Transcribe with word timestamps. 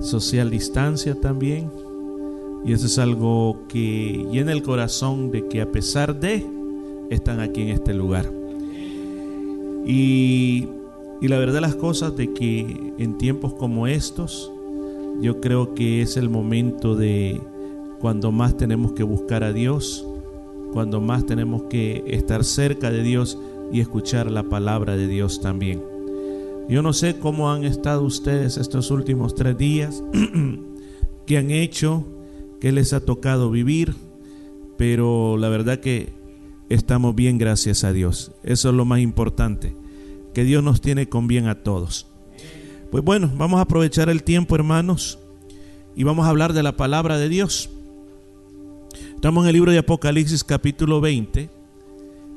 social 0.00 0.50
distancia 0.50 1.14
también. 1.20 1.70
Y 2.64 2.72
eso 2.72 2.86
es 2.86 2.98
algo 2.98 3.64
que 3.68 4.26
llena 4.30 4.52
el 4.52 4.62
corazón 4.62 5.30
de 5.30 5.48
que 5.48 5.60
a 5.60 5.70
pesar 5.70 6.18
de, 6.18 6.46
están 7.10 7.40
aquí 7.40 7.62
en 7.62 7.68
este 7.68 7.92
lugar. 7.92 8.30
Y, 9.86 10.68
y 11.20 11.28
la 11.28 11.38
verdad 11.38 11.60
las 11.60 11.76
cosas 11.76 12.16
de 12.16 12.32
que 12.32 12.92
en 12.98 13.18
tiempos 13.18 13.54
como 13.54 13.86
estos, 13.86 14.50
yo 15.20 15.40
creo 15.40 15.74
que 15.74 16.02
es 16.02 16.16
el 16.16 16.30
momento 16.30 16.96
de 16.96 17.40
cuando 18.00 18.32
más 18.32 18.56
tenemos 18.56 18.92
que 18.92 19.02
buscar 19.02 19.44
a 19.44 19.52
Dios, 19.52 20.06
cuando 20.72 21.00
más 21.00 21.24
tenemos 21.24 21.64
que 21.64 22.02
estar 22.06 22.44
cerca 22.44 22.90
de 22.90 23.02
Dios 23.02 23.38
y 23.72 23.80
escuchar 23.80 24.30
la 24.30 24.42
palabra 24.42 24.96
de 24.96 25.06
Dios 25.06 25.40
también. 25.40 25.93
Yo 26.68 26.80
no 26.80 26.94
sé 26.94 27.18
cómo 27.18 27.52
han 27.52 27.64
estado 27.64 28.02
ustedes 28.02 28.56
estos 28.56 28.90
últimos 28.90 29.34
tres 29.34 29.58
días, 29.58 30.02
qué 31.26 31.36
han 31.36 31.50
hecho, 31.50 32.06
qué 32.58 32.72
les 32.72 32.94
ha 32.94 33.00
tocado 33.00 33.50
vivir, 33.50 33.94
pero 34.78 35.36
la 35.36 35.50
verdad 35.50 35.80
que 35.80 36.14
estamos 36.70 37.14
bien 37.14 37.36
gracias 37.36 37.84
a 37.84 37.92
Dios. 37.92 38.32
Eso 38.42 38.70
es 38.70 38.74
lo 38.74 38.86
más 38.86 39.00
importante, 39.00 39.76
que 40.32 40.44
Dios 40.44 40.64
nos 40.64 40.80
tiene 40.80 41.06
con 41.06 41.26
bien 41.26 41.48
a 41.48 41.62
todos. 41.62 42.06
Pues 42.90 43.04
bueno, 43.04 43.30
vamos 43.36 43.58
a 43.58 43.62
aprovechar 43.62 44.08
el 44.08 44.22
tiempo 44.22 44.54
hermanos 44.54 45.18
y 45.94 46.04
vamos 46.04 46.24
a 46.26 46.30
hablar 46.30 46.54
de 46.54 46.62
la 46.62 46.78
palabra 46.78 47.18
de 47.18 47.28
Dios. 47.28 47.68
Estamos 49.14 49.44
en 49.44 49.48
el 49.48 49.54
libro 49.54 49.70
de 49.70 49.78
Apocalipsis 49.78 50.42
capítulo 50.44 51.02
20 51.02 51.50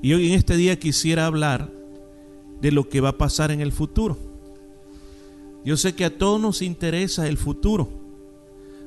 y 0.01 0.13
hoy 0.13 0.27
en 0.27 0.33
este 0.33 0.57
día 0.57 0.77
quisiera 0.77 1.27
hablar 1.27 1.76
de 2.61 2.71
lo 2.71 2.89
que 2.89 3.01
va 3.01 3.09
a 3.09 3.17
pasar 3.17 3.51
en 3.51 3.61
el 3.61 3.71
futuro. 3.71 4.17
Yo 5.65 5.77
sé 5.77 5.95
que 5.95 6.05
a 6.05 6.17
todos 6.17 6.39
nos 6.39 6.61
interesa 6.61 7.27
el 7.27 7.37
futuro. 7.37 7.89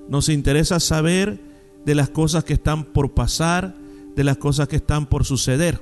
Nos 0.09 0.29
interesa 0.29 0.81
saber 0.81 1.41
de 1.85 1.95
las 1.95 2.09
cosas 2.09 2.45
que 2.45 2.55
están 2.55 2.85
por 2.85 3.13
pasar, 3.13 3.77
de 4.17 4.25
las 4.25 4.39
cosas 4.39 4.69
que 4.69 4.77
están 4.77 5.07
por 5.07 5.25
suceder. 5.25 5.81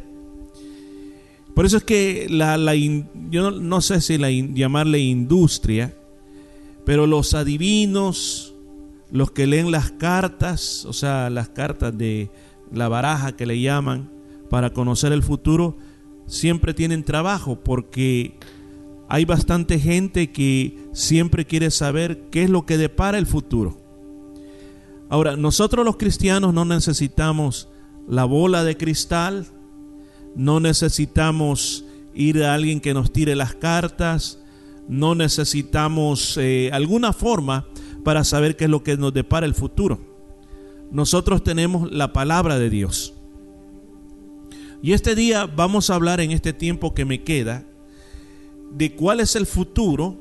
Por 1.54 1.66
eso 1.66 1.76
es 1.78 1.84
que 1.84 2.26
la, 2.30 2.56
yo 3.30 3.50
no, 3.50 3.80
sé 3.80 4.00
si 4.00 4.18
la, 4.18 4.30
llamarle 4.30 5.00
industria, 5.00 5.96
pero 6.84 7.06
los 7.06 7.34
adivinos, 7.34 8.54
los 9.10 9.30
que 9.32 9.46
leen 9.46 9.70
las 9.70 9.90
cartas, 9.90 10.84
o 10.84 10.92
sea, 10.92 11.30
las 11.30 11.48
cartas 11.48 11.96
de 11.96 12.30
la 12.72 12.88
baraja 12.88 13.32
que 13.32 13.46
le 13.46 13.60
llaman 13.60 14.10
para 14.50 14.72
conocer 14.72 15.12
el 15.12 15.22
futuro, 15.22 15.76
siempre 16.28 16.74
tienen 16.74 17.02
trabajo 17.02 17.58
porque 17.58 18.38
hay 19.08 19.24
bastante 19.24 19.80
gente 19.80 20.30
que 20.30 20.78
siempre 20.92 21.46
quiere 21.46 21.70
saber 21.70 22.28
qué 22.30 22.44
es 22.44 22.50
lo 22.50 22.66
que 22.66 22.76
depara 22.78 23.18
el 23.18 23.26
futuro. 23.26 23.80
Ahora, 25.08 25.36
nosotros 25.36 25.84
los 25.84 25.96
cristianos 25.96 26.52
no 26.52 26.66
necesitamos 26.66 27.68
la 28.06 28.26
bola 28.26 28.62
de 28.62 28.76
cristal, 28.76 29.46
no 30.36 30.60
necesitamos 30.60 31.84
ir 32.14 32.44
a 32.44 32.54
alguien 32.54 32.80
que 32.80 32.92
nos 32.92 33.10
tire 33.10 33.34
las 33.34 33.54
cartas, 33.54 34.38
no 34.86 35.14
necesitamos 35.14 36.36
eh, 36.36 36.70
alguna 36.72 37.14
forma 37.14 37.66
para 38.04 38.24
saber 38.24 38.56
qué 38.56 38.64
es 38.64 38.70
lo 38.70 38.82
que 38.82 38.98
nos 38.98 39.14
depara 39.14 39.46
el 39.46 39.54
futuro. 39.54 40.00
Nosotros 40.90 41.42
tenemos 41.42 41.90
la 41.90 42.12
palabra 42.12 42.58
de 42.58 42.70
Dios. 42.70 43.14
Y 44.82 44.92
este 44.92 45.14
día 45.14 45.46
vamos 45.46 45.90
a 45.90 45.94
hablar 45.94 46.20
en 46.20 46.30
este 46.30 46.52
tiempo 46.52 46.94
que 46.94 47.04
me 47.04 47.22
queda 47.24 47.64
de 48.72 48.94
cuál 48.94 49.20
es 49.20 49.34
el 49.34 49.46
futuro 49.46 50.16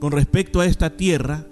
con 0.00 0.12
respecto 0.12 0.60
a 0.60 0.66
esta 0.66 0.96
tierra 0.96 1.46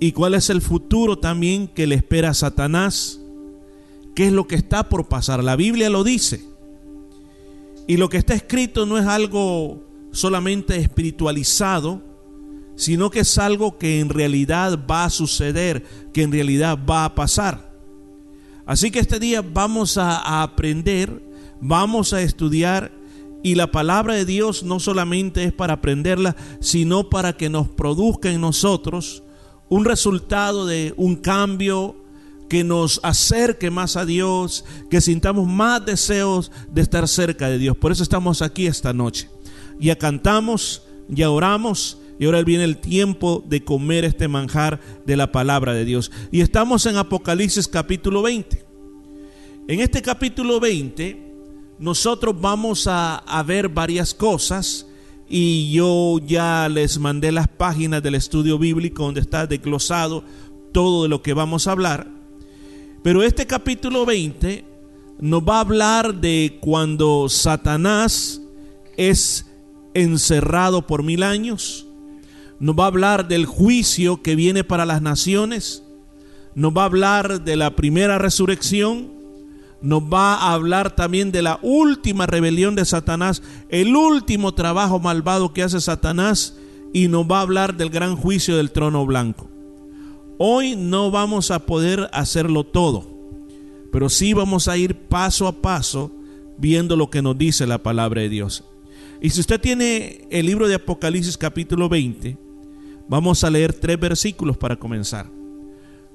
y 0.00 0.12
cuál 0.12 0.34
es 0.34 0.50
el 0.50 0.60
futuro 0.60 1.18
también 1.18 1.68
que 1.68 1.86
le 1.86 1.94
espera 1.94 2.30
a 2.30 2.34
Satanás, 2.34 3.20
qué 4.14 4.26
es 4.26 4.32
lo 4.32 4.46
que 4.46 4.56
está 4.56 4.88
por 4.88 5.08
pasar. 5.08 5.42
La 5.42 5.56
Biblia 5.56 5.88
lo 5.88 6.04
dice. 6.04 6.44
Y 7.86 7.96
lo 7.96 8.08
que 8.08 8.16
está 8.16 8.34
escrito 8.34 8.84
no 8.84 8.98
es 8.98 9.06
algo 9.06 9.84
solamente 10.10 10.76
espiritualizado, 10.76 12.02
sino 12.74 13.10
que 13.10 13.20
es 13.20 13.38
algo 13.38 13.78
que 13.78 14.00
en 14.00 14.08
realidad 14.08 14.78
va 14.90 15.04
a 15.04 15.10
suceder, 15.10 15.84
que 16.12 16.22
en 16.22 16.32
realidad 16.32 16.78
va 16.88 17.04
a 17.04 17.14
pasar. 17.14 17.72
Así 18.66 18.90
que 18.90 18.98
este 18.98 19.20
día 19.20 19.42
vamos 19.42 19.96
a, 19.96 20.42
aprender 20.42 21.22
vamos 21.60 22.12
a 22.12 22.22
estudiar 22.22 22.92
y 23.42 23.54
la 23.54 23.70
palabra 23.70 24.14
de 24.14 24.24
Dios 24.24 24.64
no 24.64 24.80
solamente 24.80 25.44
es 25.44 25.52
para 25.52 25.74
aprenderla, 25.74 26.34
sino 26.60 27.08
para 27.10 27.34
que 27.34 27.48
nos 27.48 27.68
produzca 27.68 28.30
en 28.30 28.40
nosotros 28.40 29.22
un 29.68 29.84
resultado 29.84 30.66
de 30.66 30.94
un 30.96 31.16
cambio 31.16 31.96
que 32.48 32.64
nos 32.64 33.00
acerque 33.02 33.70
más 33.70 33.96
a 33.96 34.04
Dios, 34.04 34.64
que 34.90 35.00
sintamos 35.00 35.46
más 35.46 35.84
deseos 35.84 36.50
de 36.72 36.82
estar 36.82 37.06
cerca 37.08 37.48
de 37.48 37.58
Dios. 37.58 37.76
Por 37.76 37.92
eso 37.92 38.02
estamos 38.02 38.42
aquí 38.42 38.66
esta 38.66 38.92
noche. 38.92 39.28
Ya 39.78 39.96
cantamos, 39.96 40.82
ya 41.08 41.30
oramos 41.30 41.98
y 42.18 42.24
ahora 42.24 42.42
viene 42.42 42.64
el 42.64 42.78
tiempo 42.78 43.44
de 43.46 43.62
comer 43.64 44.04
este 44.04 44.28
manjar 44.28 44.80
de 45.04 45.16
la 45.16 45.32
palabra 45.32 45.74
de 45.74 45.84
Dios. 45.84 46.10
Y 46.30 46.40
estamos 46.40 46.86
en 46.86 46.96
Apocalipsis 46.96 47.68
capítulo 47.68 48.22
20. 48.22 48.64
En 49.68 49.80
este 49.80 50.00
capítulo 50.00 50.60
20 50.60 51.25
nosotros 51.78 52.34
vamos 52.40 52.86
a, 52.88 53.22
ver 53.46 53.68
varias 53.68 54.14
cosas 54.14 54.86
y 55.28 55.72
yo 55.72 56.18
ya 56.24 56.68
les 56.68 56.98
mandé 56.98 57.32
las 57.32 57.48
páginas 57.48 58.02
del 58.02 58.14
estudio 58.14 58.58
bíblico 58.58 59.04
donde 59.04 59.20
está 59.20 59.46
desglosado 59.46 60.24
todo 60.72 61.02
de 61.02 61.08
lo 61.08 61.22
que 61.22 61.34
vamos 61.34 61.66
a 61.66 61.72
hablar. 61.72 62.08
Pero 63.02 63.22
este 63.22 63.46
capítulo 63.46 64.06
20 64.06 64.64
nos 65.20 65.42
va 65.42 65.58
a 65.58 65.60
hablar 65.60 66.14
de 66.14 66.58
cuando 66.60 67.28
Satanás 67.28 68.40
es 68.96 69.46
encerrado 69.94 70.86
por 70.86 71.02
mil 71.02 71.22
años. 71.22 71.86
Nos 72.58 72.74
va 72.74 72.84
a 72.84 72.88
hablar 72.88 73.28
del 73.28 73.44
juicio 73.44 74.22
que 74.22 74.34
viene 74.34 74.64
para 74.64 74.86
las 74.86 75.02
naciones. 75.02 75.82
Nos 76.54 76.74
va 76.74 76.82
a 76.82 76.86
hablar 76.86 77.44
de 77.44 77.56
la 77.56 77.76
primera 77.76 78.18
resurrección 78.18 79.15
nos 79.82 80.02
va 80.02 80.34
a 80.34 80.52
hablar 80.52 80.94
también 80.94 81.32
de 81.32 81.42
la 81.42 81.58
última 81.62 82.26
rebelión 82.26 82.74
de 82.74 82.84
Satanás, 82.84 83.42
el 83.68 83.94
último 83.94 84.54
trabajo 84.54 84.98
malvado 84.98 85.52
que 85.52 85.62
hace 85.62 85.80
Satanás 85.80 86.56
y 86.92 87.08
nos 87.08 87.26
va 87.26 87.38
a 87.38 87.42
hablar 87.42 87.76
del 87.76 87.90
gran 87.90 88.16
juicio 88.16 88.56
del 88.56 88.70
trono 88.70 89.04
blanco. 89.04 89.48
Hoy 90.38 90.76
no 90.76 91.10
vamos 91.10 91.50
a 91.50 91.60
poder 91.66 92.08
hacerlo 92.12 92.64
todo, 92.64 93.06
pero 93.92 94.08
sí 94.08 94.32
vamos 94.32 94.68
a 94.68 94.76
ir 94.76 94.94
paso 94.94 95.46
a 95.46 95.62
paso 95.62 96.10
viendo 96.58 96.96
lo 96.96 97.10
que 97.10 97.22
nos 97.22 97.36
dice 97.36 97.66
la 97.66 97.82
palabra 97.82 98.22
de 98.22 98.28
Dios. 98.28 98.64
Y 99.20 99.30
si 99.30 99.40
usted 99.40 99.60
tiene 99.60 100.26
el 100.30 100.46
libro 100.46 100.68
de 100.68 100.74
Apocalipsis 100.74 101.38
capítulo 101.38 101.88
20, 101.88 102.36
vamos 103.08 103.44
a 103.44 103.50
leer 103.50 103.72
tres 103.72 103.98
versículos 103.98 104.56
para 104.56 104.76
comenzar. 104.76 105.30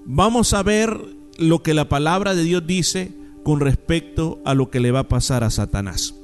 Vamos 0.06 0.54
a 0.54 0.64
ver 0.64 1.00
lo 1.38 1.64
que 1.64 1.74
la 1.74 1.90
palabra 1.90 2.36
de 2.36 2.44
Dios 2.44 2.66
dice 2.66 3.12
con 3.44 3.60
respecto 3.60 4.40
a 4.46 4.54
lo 4.54 4.70
que 4.70 4.80
le 4.80 4.92
va 4.92 5.02
a 5.02 5.08
pasar 5.08 5.44
a 5.44 5.50
Satanás. 5.50 6.16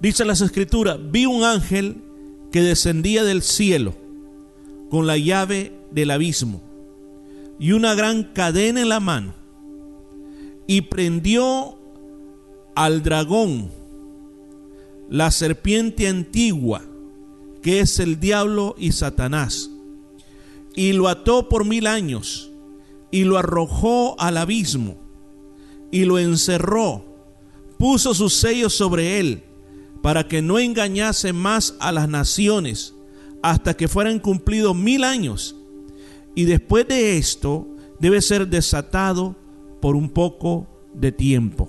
Dice 0.00 0.24
las 0.24 0.40
escrituras, 0.40 0.98
vi 1.10 1.26
un 1.26 1.44
ángel 1.44 2.02
que 2.50 2.62
descendía 2.62 3.24
del 3.24 3.42
cielo 3.42 3.94
con 4.90 5.06
la 5.06 5.16
llave 5.16 5.72
del 5.90 6.10
abismo 6.10 6.62
y 7.58 7.72
una 7.72 7.94
gran 7.94 8.24
cadena 8.32 8.80
en 8.80 8.88
la 8.88 9.00
mano 9.00 9.34
y 10.66 10.82
prendió 10.82 11.78
al 12.74 13.02
dragón, 13.02 13.70
la 15.08 15.30
serpiente 15.30 16.08
antigua, 16.08 16.82
que 17.62 17.80
es 17.80 17.98
el 18.00 18.18
diablo 18.18 18.74
y 18.78 18.92
Satanás, 18.92 19.70
y 20.74 20.92
lo 20.92 21.08
ató 21.08 21.48
por 21.48 21.64
mil 21.64 21.86
años 21.86 22.50
y 23.10 23.24
lo 23.24 23.38
arrojó 23.38 24.16
al 24.18 24.38
abismo 24.38 25.03
y 25.90 26.04
lo 26.04 26.18
encerró, 26.18 27.04
puso 27.78 28.14
sus 28.14 28.34
sellos 28.34 28.74
sobre 28.74 29.20
él, 29.20 29.42
para 30.02 30.28
que 30.28 30.42
no 30.42 30.58
engañase 30.58 31.32
más 31.32 31.76
a 31.80 31.92
las 31.92 32.08
naciones, 32.08 32.94
hasta 33.42 33.74
que 33.74 33.88
fueran 33.88 34.18
cumplidos 34.18 34.76
mil 34.76 35.04
años. 35.04 35.56
Y 36.34 36.44
después 36.44 36.86
de 36.88 37.16
esto 37.16 37.66
debe 38.00 38.20
ser 38.20 38.48
desatado 38.48 39.36
por 39.80 39.96
un 39.96 40.10
poco 40.10 40.66
de 40.94 41.12
tiempo. 41.12 41.68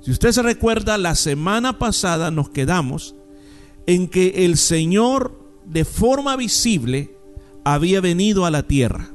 Si 0.00 0.10
usted 0.10 0.32
se 0.32 0.42
recuerda, 0.42 0.98
la 0.98 1.14
semana 1.14 1.78
pasada 1.78 2.30
nos 2.30 2.50
quedamos 2.50 3.14
en 3.86 4.08
que 4.08 4.44
el 4.44 4.56
Señor 4.56 5.38
de 5.64 5.84
forma 5.84 6.36
visible 6.36 7.16
había 7.64 8.00
venido 8.00 8.44
a 8.44 8.50
la 8.50 8.64
tierra. 8.64 9.10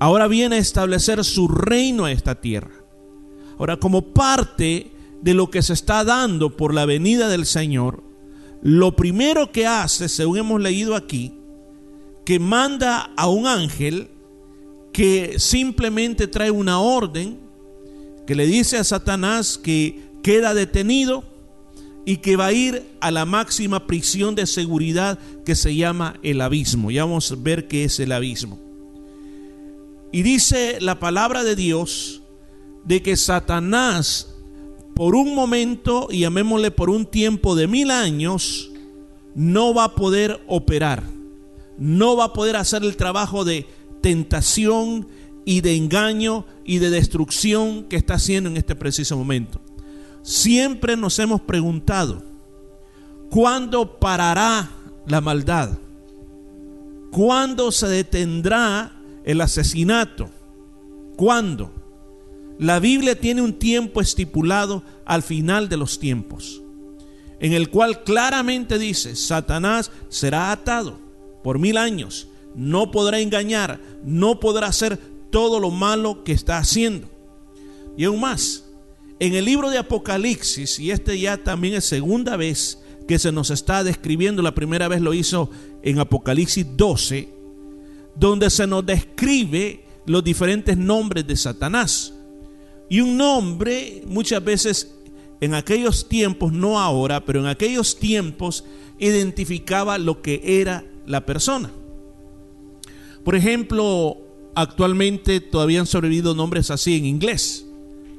Ahora 0.00 0.26
viene 0.26 0.56
a 0.56 0.60
establecer 0.60 1.24
su 1.24 1.46
reino 1.48 2.06
a 2.06 2.12
esta 2.12 2.40
tierra. 2.40 2.79
Ahora, 3.60 3.76
como 3.76 4.14
parte 4.14 4.90
de 5.20 5.34
lo 5.34 5.50
que 5.50 5.60
se 5.60 5.74
está 5.74 6.02
dando 6.02 6.56
por 6.56 6.72
la 6.72 6.86
venida 6.86 7.28
del 7.28 7.44
Señor, 7.44 8.02
lo 8.62 8.96
primero 8.96 9.52
que 9.52 9.66
hace, 9.66 10.08
según 10.08 10.38
hemos 10.38 10.62
leído 10.62 10.96
aquí, 10.96 11.34
que 12.24 12.38
manda 12.38 13.10
a 13.18 13.28
un 13.28 13.46
ángel 13.46 14.08
que 14.94 15.38
simplemente 15.38 16.26
trae 16.26 16.50
una 16.50 16.80
orden 16.80 17.38
que 18.26 18.34
le 18.34 18.46
dice 18.46 18.78
a 18.78 18.84
Satanás 18.84 19.58
que 19.62 20.04
queda 20.22 20.54
detenido 20.54 21.22
y 22.06 22.16
que 22.16 22.36
va 22.36 22.46
a 22.46 22.52
ir 22.54 22.86
a 23.02 23.10
la 23.10 23.26
máxima 23.26 23.86
prisión 23.86 24.34
de 24.34 24.46
seguridad 24.46 25.18
que 25.44 25.54
se 25.54 25.76
llama 25.76 26.18
el 26.22 26.40
abismo. 26.40 26.90
Ya 26.90 27.04
vamos 27.04 27.30
a 27.30 27.36
ver 27.36 27.68
qué 27.68 27.84
es 27.84 28.00
el 28.00 28.12
abismo. 28.12 28.58
Y 30.12 30.22
dice 30.22 30.78
la 30.80 30.98
palabra 30.98 31.44
de 31.44 31.56
Dios 31.56 32.19
de 32.84 33.02
que 33.02 33.16
Satanás 33.16 34.30
por 35.00 35.14
un 35.14 35.34
momento, 35.34 36.08
y 36.10 36.20
llamémosle 36.20 36.70
por 36.70 36.90
un 36.90 37.06
tiempo 37.06 37.56
de 37.56 37.66
mil 37.66 37.90
años, 37.90 38.70
no 39.34 39.72
va 39.72 39.84
a 39.84 39.94
poder 39.94 40.42
operar, 40.46 41.04
no 41.78 42.16
va 42.18 42.24
a 42.24 42.32
poder 42.34 42.56
hacer 42.56 42.82
el 42.82 42.98
trabajo 42.98 43.46
de 43.46 43.66
tentación 44.02 45.08
y 45.46 45.62
de 45.62 45.74
engaño 45.74 46.44
y 46.66 46.80
de 46.80 46.90
destrucción 46.90 47.84
que 47.84 47.96
está 47.96 48.16
haciendo 48.16 48.50
en 48.50 48.58
este 48.58 48.74
preciso 48.74 49.16
momento. 49.16 49.62
Siempre 50.20 50.98
nos 50.98 51.18
hemos 51.18 51.40
preguntado, 51.40 52.22
¿cuándo 53.30 53.98
parará 53.98 54.68
la 55.06 55.22
maldad? 55.22 55.78
¿Cuándo 57.10 57.72
se 57.72 57.88
detendrá 57.88 59.00
el 59.24 59.40
asesinato? 59.40 60.28
¿Cuándo? 61.16 61.79
La 62.60 62.78
Biblia 62.78 63.18
tiene 63.18 63.40
un 63.40 63.54
tiempo 63.54 64.02
estipulado 64.02 64.82
al 65.06 65.22
final 65.22 65.70
de 65.70 65.78
los 65.78 65.98
tiempos, 65.98 66.60
en 67.40 67.54
el 67.54 67.70
cual 67.70 68.04
claramente 68.04 68.78
dice, 68.78 69.16
Satanás 69.16 69.90
será 70.10 70.52
atado 70.52 70.98
por 71.42 71.58
mil 71.58 71.78
años, 71.78 72.28
no 72.54 72.90
podrá 72.90 73.18
engañar, 73.18 73.80
no 74.04 74.40
podrá 74.40 74.66
hacer 74.66 74.98
todo 75.30 75.58
lo 75.58 75.70
malo 75.70 76.22
que 76.22 76.32
está 76.32 76.58
haciendo. 76.58 77.08
Y 77.96 78.04
aún 78.04 78.20
más, 78.20 78.66
en 79.20 79.32
el 79.32 79.46
libro 79.46 79.70
de 79.70 79.78
Apocalipsis, 79.78 80.78
y 80.80 80.90
este 80.90 81.18
ya 81.18 81.38
también 81.42 81.76
es 81.76 81.86
segunda 81.86 82.36
vez 82.36 82.82
que 83.08 83.18
se 83.18 83.32
nos 83.32 83.48
está 83.48 83.82
describiendo, 83.84 84.42
la 84.42 84.54
primera 84.54 84.86
vez 84.86 85.00
lo 85.00 85.14
hizo 85.14 85.48
en 85.82 85.98
Apocalipsis 85.98 86.66
12, 86.76 87.26
donde 88.16 88.50
se 88.50 88.66
nos 88.66 88.84
describe 88.84 89.86
los 90.04 90.22
diferentes 90.22 90.76
nombres 90.76 91.26
de 91.26 91.36
Satanás. 91.36 92.12
Y 92.90 93.00
un 93.00 93.16
nombre 93.16 94.02
muchas 94.06 94.44
veces 94.44 94.94
en 95.40 95.54
aquellos 95.54 96.08
tiempos, 96.08 96.52
no 96.52 96.78
ahora, 96.78 97.24
pero 97.24 97.40
en 97.40 97.46
aquellos 97.46 97.98
tiempos 97.98 98.64
identificaba 98.98 99.96
lo 99.96 100.20
que 100.20 100.42
era 100.44 100.84
la 101.06 101.24
persona. 101.24 101.70
Por 103.24 103.36
ejemplo, 103.36 104.18
actualmente 104.54 105.40
todavía 105.40 105.80
han 105.80 105.86
sobrevivido 105.86 106.34
nombres 106.34 106.70
así 106.70 106.96
en 106.96 107.06
inglés. 107.06 107.64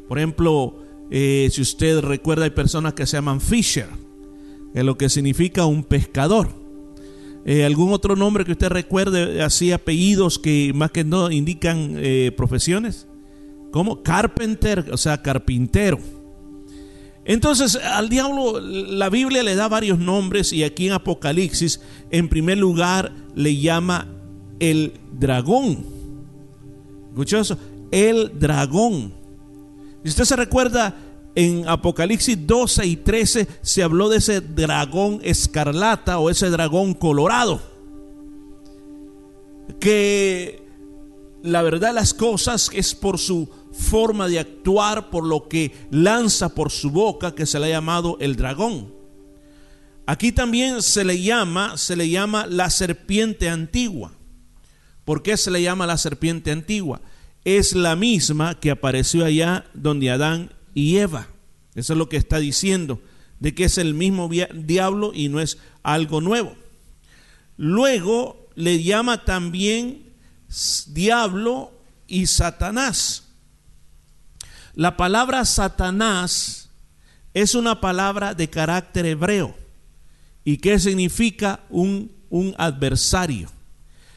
Por 0.08 0.18
ejemplo, 0.18 0.78
eh, 1.12 1.50
si 1.52 1.62
usted 1.62 2.00
recuerda, 2.00 2.46
hay 2.46 2.52
personas 2.52 2.94
que 2.94 3.06
se 3.06 3.18
llaman 3.18 3.42
Fisher, 3.42 3.88
es 4.74 4.84
lo 4.86 4.98
que 4.98 5.10
significa 5.10 5.66
un 5.66 5.84
pescador. 5.84 6.50
Eh, 7.44 7.66
¿Algún 7.66 7.92
otro 7.92 8.16
nombre 8.16 8.46
que 8.46 8.54
usted 8.54 8.70
recuerde, 8.70 9.42
así 9.42 9.74
apellidos 9.74 10.40
que 10.40 10.72
más 10.74 10.92
que 10.92 11.04
no 11.04 11.30
indican 11.30 11.96
eh, 11.98 12.32
profesiones? 12.38 13.08
Como 13.72 14.04
Carpenter, 14.04 14.90
o 14.92 14.98
sea, 14.98 15.22
carpintero. 15.22 16.00
Entonces 17.24 17.76
al 17.76 18.10
diablo 18.10 18.60
la 18.60 19.10
Biblia 19.10 19.44
le 19.44 19.56
da 19.56 19.68
varios 19.68 20.00
nombres 20.00 20.52
y 20.52 20.64
aquí 20.64 20.88
en 20.88 20.94
Apocalipsis 20.94 21.80
en 22.10 22.28
primer 22.28 22.58
lugar 22.58 23.12
le 23.36 23.56
llama 23.58 24.08
el 24.60 24.94
dragón. 25.14 25.86
¿Escuchó 27.10 27.40
eso? 27.40 27.58
El 27.92 28.40
dragón. 28.40 29.14
Si 30.04 30.10
usted 30.10 30.24
se 30.24 30.36
recuerda, 30.36 30.96
en 31.36 31.68
Apocalipsis 31.68 32.46
12 32.46 32.86
y 32.86 32.96
13 32.98 33.48
se 33.62 33.84
habló 33.84 34.10
de 34.10 34.18
ese 34.18 34.42
dragón 34.42 35.20
escarlata 35.24 36.20
o 36.20 36.30
ese 36.30 36.50
dragón 36.50 36.94
colorado. 36.94 37.62
Que 39.80 40.61
la 41.44 41.62
verdad 41.62 41.94
las 41.94 42.14
cosas 42.14 42.70
es 42.74 42.96
por 42.96 43.20
su 43.20 43.50
forma 43.72 44.28
de 44.28 44.40
actuar, 44.40 45.10
por 45.10 45.26
lo 45.26 45.48
que 45.48 45.88
lanza 45.92 46.54
por 46.54 46.72
su 46.72 46.92
boca, 46.92 47.36
que 47.36 47.46
se 47.46 47.60
le 47.60 47.68
ha 47.68 47.70
llamado 47.70 48.18
el 48.20 48.36
dragón. 48.36 48.94
Aquí 50.06 50.32
también 50.32 50.82
se 50.82 51.04
le 51.04 51.22
llama, 51.22 51.78
se 51.78 51.96
le 51.96 52.10
llama 52.10 52.48
la 52.48 52.70
serpiente 52.70 53.50
antigua. 53.50 54.14
¿Por 55.06 55.24
qué 55.24 55.38
se 55.38 55.52
le 55.52 55.62
llama 55.62 55.88
la 55.88 55.98
serpiente 55.98 56.52
antigua? 56.52 57.02
es 57.44 57.76
la 57.76 57.96
misma 57.96 58.60
que 58.60 58.72
apareció 58.72 59.26
allá 59.26 59.66
donde 59.74 60.12
Adán 60.12 60.52
y 60.74 60.98
Eva. 60.98 61.28
Eso 61.76 61.94
es 61.94 62.00
lo 62.00 62.10
que 62.10 62.18
está 62.18 62.40
diciendo, 62.40 63.02
de 63.40 63.56
que 63.56 63.66
es 63.66 63.78
el 63.78 63.94
mismo 63.94 64.30
diablo 64.30 65.12
y 65.14 65.30
no 65.30 65.40
es 65.40 65.58
algo 65.84 66.22
nuevo. 66.22 66.56
Luego 67.58 68.50
le 68.56 68.84
llama 68.84 69.26
también 69.26 70.11
diablo 70.88 71.72
y 72.08 72.28
Satanás. 72.28 73.24
La 74.74 74.98
palabra 74.98 75.46
Satanás 75.46 76.70
es 77.34 77.56
una 77.56 77.82
palabra 77.82 78.34
de 78.34 78.50
carácter 78.50 79.06
hebreo. 79.06 79.56
¿Y 80.44 80.58
qué 80.58 80.80
significa 80.80 81.62
un, 81.70 82.12
un 82.30 82.56
adversario? 82.58 83.50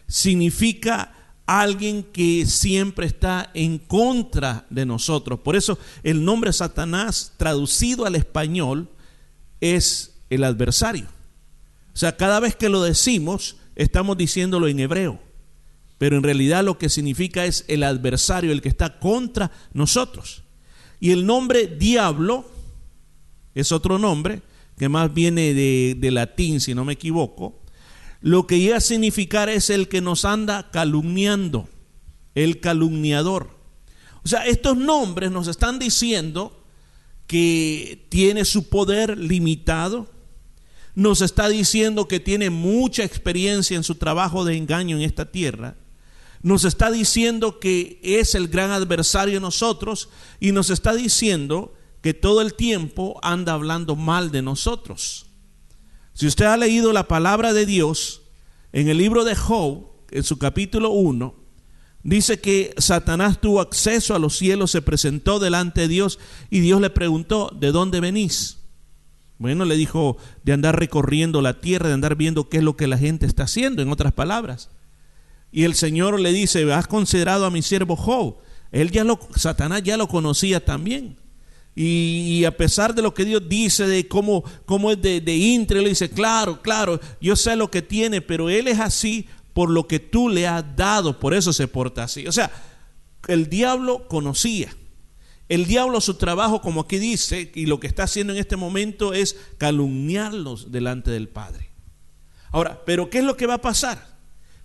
Significa 0.07 1.13
alguien 1.47 2.03
que 2.03 2.47
siempre 2.47 3.07
está 3.07 3.51
en 3.55 3.79
contra 3.79 4.67
de 4.71 4.87
nosotros. 4.87 5.41
Por 5.41 5.57
eso 5.57 5.79
el 6.03 6.25
nombre 6.25 6.53
Satanás 6.53 7.33
traducido 7.37 8.07
al 8.07 8.15
español 8.15 8.89
es 9.61 10.17
el 10.31 10.45
adversario. 10.45 11.07
O 11.93 11.97
sea, 11.97 12.17
cada 12.17 12.41
vez 12.41 12.57
que 12.57 12.69
lo 12.69 12.83
decimos, 12.83 13.57
estamos 13.77 14.17
diciéndolo 14.17 14.67
en 14.67 14.81
hebreo. 14.81 15.21
Pero 15.99 16.17
en 16.17 16.23
realidad 16.23 16.65
lo 16.65 16.79
que 16.79 16.89
significa 16.89 17.45
es 17.45 17.65
el 17.69 17.83
adversario, 17.83 18.53
el 18.53 18.63
que 18.63 18.69
está 18.69 18.99
contra 18.99 19.51
nosotros. 19.73 20.43
Y 21.01 21.13
el 21.13 21.27
nombre 21.27 21.67
diablo 21.67 22.51
es 23.55 23.73
otro 23.73 23.99
nombre 23.99 24.43
que 24.77 24.89
más 24.89 25.13
viene 25.13 25.55
de, 25.55 25.97
de 25.99 26.11
latín, 26.11 26.61
si 26.61 26.75
no 26.75 26.85
me 26.85 26.95
equivoco, 26.95 27.63
lo 28.21 28.47
que 28.47 28.59
llega 28.59 28.79
a 28.79 28.81
significar 28.81 29.49
es 29.49 29.71
el 29.71 29.89
que 29.89 30.01
nos 30.01 30.25
anda 30.25 30.71
calumniando, 30.71 31.69
el 32.35 32.59
calumniador. 32.59 33.51
O 34.25 34.29
sea, 34.29 34.47
estos 34.47 34.77
nombres 34.77 35.31
nos 35.31 35.47
están 35.47 35.79
diciendo 35.79 36.65
que 37.27 38.07
tiene 38.09 38.45
su 38.45 38.69
poder 38.69 39.19
limitado, 39.19 40.11
nos 40.95 41.21
está 41.21 41.49
diciendo 41.49 42.09
que 42.09 42.21
tiene 42.21 42.51
mucha 42.51 43.05
experiencia 43.05 43.77
en 43.77 43.85
su 43.85 43.97
trabajo 43.97 44.45
de 44.45 44.57
engaño 44.57 44.97
en 44.97 45.03
esta 45.03 45.31
tierra, 45.31 45.77
nos 46.45 46.67
está 46.67 46.91
diciendo 46.91 47.59
que 47.59 47.99
es 48.03 48.35
el 48.35 48.49
gran 48.49 48.71
adversario 48.71 49.35
de 49.35 49.41
nosotros 49.41 50.11
y 50.41 50.53
nos 50.53 50.69
está 50.69 50.95
diciendo 50.95 51.73
que 52.03 52.13
todo 52.13 52.43
el 52.43 52.53
tiempo 52.53 53.19
anda 53.23 53.55
hablando 53.55 53.97
mal 53.97 54.31
de 54.31 54.43
nosotros. 54.43 55.25
Si 56.13 56.27
usted 56.27 56.45
ha 56.45 56.59
leído 56.59 56.93
la 56.93 57.09
palabra 57.09 57.55
de 57.55 57.65
Dios, 57.65 58.25
en 58.73 58.89
el 58.89 58.99
libro 58.99 59.25
de 59.25 59.35
Job, 59.35 59.87
en 60.11 60.23
su 60.23 60.37
capítulo 60.37 60.91
1, 60.91 61.35
dice 62.03 62.39
que 62.39 62.75
Satanás 62.77 63.41
tuvo 63.41 63.63
acceso 63.63 64.15
a 64.15 64.19
los 64.19 64.37
cielos, 64.37 64.71
se 64.71 64.83
presentó 64.83 65.39
delante 65.39 65.81
de 65.81 65.89
Dios 65.89 66.19
y 66.51 66.61
Dios 66.61 66.79
le 66.83 66.91
preguntó, 66.91 67.57
¿de 67.59 67.73
dónde 67.73 68.01
venís? 68.01 68.59
Bueno, 69.39 69.65
le 69.65 69.77
dijo 69.77 70.19
de 70.43 70.53
andar 70.53 70.79
recorriendo 70.79 71.41
la 71.41 71.63
tierra, 71.63 71.89
de 71.89 71.95
andar 71.95 72.17
viendo 72.17 72.51
qué 72.51 72.59
es 72.59 72.63
lo 72.63 72.77
que 72.77 72.87
la 72.87 72.99
gente 72.99 73.25
está 73.25 73.45
haciendo, 73.45 73.81
en 73.81 73.91
otras 73.91 74.13
palabras. 74.13 74.69
Y 75.57 75.63
el 75.63 75.77
Señor 75.77 76.19
le 76.19 76.33
dice, 76.33 76.73
¿has 76.73 76.89
considerado 76.89 77.47
a 77.47 77.51
mi 77.51 77.63
siervo 77.63 77.95
Job? 77.95 78.39
Él 78.73 78.91
ya 78.91 79.05
lo, 79.05 79.21
Satanás 79.37 79.85
ya 79.85 79.97
lo 79.97 80.09
conocía 80.09 80.65
también. 80.65 81.17
Y, 81.77 82.45
a 82.45 82.57
pesar 82.57 82.93
de 82.93 83.03
lo 83.03 83.15
que 83.15 83.25
Dios 83.25 83.49
dice 83.49 83.87
de 83.87 84.09
cómo, 84.09 84.43
cómo 84.67 84.91
es 84.91 85.01
de, 85.01 85.21
de 85.21 85.37
intre, 85.37 85.81
le 85.81 85.91
dice, 85.91 86.11
claro, 86.11 86.61
claro, 86.61 86.99
yo 87.21 87.37
sé 87.37 87.55
lo 87.55 87.71
que 87.71 87.83
tiene, 87.83 88.21
pero 88.21 88.51
Él 88.51 88.67
es 88.67 88.81
así 88.81 89.29
por 89.53 89.71
lo 89.71 89.87
que 89.87 90.01
tú 90.01 90.29
le 90.29 90.49
has 90.49 90.65
dado, 90.75 91.21
por 91.21 91.35
eso 91.35 91.53
se 91.53 91.69
porta 91.69 92.03
así. 92.03 92.27
O 92.27 92.33
sea, 92.33 92.51
el 93.29 93.49
diablo 93.49 94.09
conocía. 94.09 94.75
El 95.49 95.67
diablo 95.67 96.01
su 96.01 96.15
trabajo, 96.15 96.63
como 96.63 96.81
aquí 96.81 96.99
dice, 96.99 97.53
y 97.55 97.67
lo 97.67 97.79
que 97.79 97.87
está 97.87 98.03
haciendo 98.03 98.33
en 98.33 98.41
este 98.41 98.57
momento 98.57 99.15
es 99.15 99.37
calumniarlos 99.59 100.73
delante 100.73 101.13
del 101.13 101.29
Padre. 101.29 101.71
Ahora, 102.51 102.83
pero 102.85 103.09
¿qué 103.09 103.19
es 103.19 103.25
lo 103.25 103.37
que 103.37 103.47
va 103.47 103.55
a 103.55 103.61
pasar? 103.61 104.14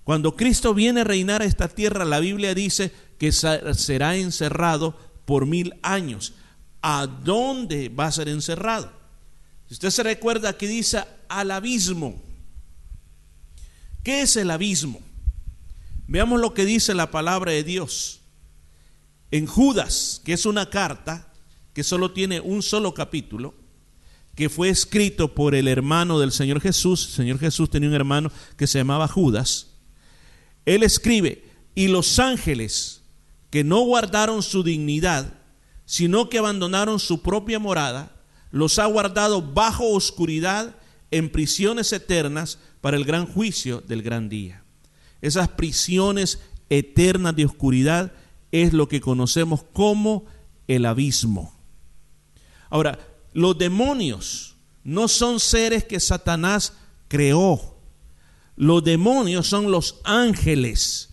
Cuando 0.03 0.35
Cristo 0.35 0.73
viene 0.73 1.01
a 1.01 1.03
reinar 1.03 1.41
a 1.41 1.45
esta 1.45 1.67
tierra, 1.67 2.05
la 2.05 2.19
Biblia 2.19 2.55
dice 2.55 2.91
que 3.17 3.31
será 3.31 4.15
encerrado 4.15 4.97
por 5.25 5.45
mil 5.45 5.75
años 5.83 6.33
a 6.81 7.05
dónde 7.05 7.89
va 7.89 8.07
a 8.07 8.11
ser 8.11 8.29
encerrado. 8.29 8.91
Si 9.67 9.73
usted 9.73 9.91
se 9.91 10.03
recuerda 10.03 10.57
que 10.57 10.67
dice 10.67 11.03
al 11.27 11.51
abismo. 11.51 12.21
¿Qué 14.03 14.21
es 14.21 14.35
el 14.35 14.49
abismo? 14.49 15.01
Veamos 16.07 16.41
lo 16.41 16.53
que 16.53 16.65
dice 16.65 16.95
la 16.95 17.11
palabra 17.11 17.51
de 17.51 17.63
Dios. 17.63 18.21
En 19.31 19.45
Judas, 19.45 20.21
que 20.25 20.33
es 20.33 20.47
una 20.47 20.69
carta 20.71 21.31
que 21.73 21.83
solo 21.83 22.11
tiene 22.11 22.39
un 22.39 22.63
solo 22.63 22.95
capítulo, 22.95 23.53
que 24.35 24.49
fue 24.49 24.69
escrito 24.69 25.35
por 25.35 25.53
el 25.53 25.67
hermano 25.67 26.19
del 26.19 26.31
Señor 26.31 26.61
Jesús. 26.61 27.05
El 27.09 27.11
Señor 27.13 27.39
Jesús 27.39 27.69
tenía 27.69 27.89
un 27.89 27.95
hermano 27.95 28.31
que 28.57 28.65
se 28.65 28.79
llamaba 28.79 29.07
Judas. 29.07 29.68
Él 30.65 30.83
escribe, 30.83 31.43
y 31.75 31.87
los 31.87 32.19
ángeles 32.19 33.01
que 33.49 33.63
no 33.63 33.81
guardaron 33.81 34.43
su 34.43 34.63
dignidad, 34.63 35.33
sino 35.85 36.29
que 36.29 36.37
abandonaron 36.37 36.99
su 36.99 37.21
propia 37.21 37.59
morada, 37.59 38.15
los 38.51 38.79
ha 38.79 38.85
guardado 38.85 39.41
bajo 39.41 39.89
oscuridad 39.89 40.75
en 41.11 41.31
prisiones 41.31 41.91
eternas 41.93 42.59
para 42.81 42.97
el 42.97 43.05
gran 43.05 43.25
juicio 43.25 43.81
del 43.81 44.01
gran 44.01 44.29
día. 44.29 44.63
Esas 45.21 45.49
prisiones 45.49 46.39
eternas 46.69 47.35
de 47.35 47.45
oscuridad 47.45 48.11
es 48.51 48.73
lo 48.73 48.87
que 48.87 49.01
conocemos 49.01 49.63
como 49.73 50.25
el 50.67 50.85
abismo. 50.85 51.53
Ahora, 52.69 52.99
los 53.33 53.57
demonios 53.57 54.55
no 54.83 55.07
son 55.07 55.39
seres 55.39 55.83
que 55.83 55.99
Satanás 55.99 56.73
creó. 57.07 57.78
Los 58.59 58.83
demonios 58.83 59.47
son 59.47 59.71
los 59.71 60.01
ángeles, 60.03 61.11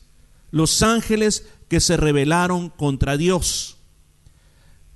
los 0.51 0.83
ángeles 0.83 1.47
que 1.69 1.79
se 1.79 1.97
rebelaron 1.97 2.71
contra 2.71 3.17
Dios. 3.17 3.77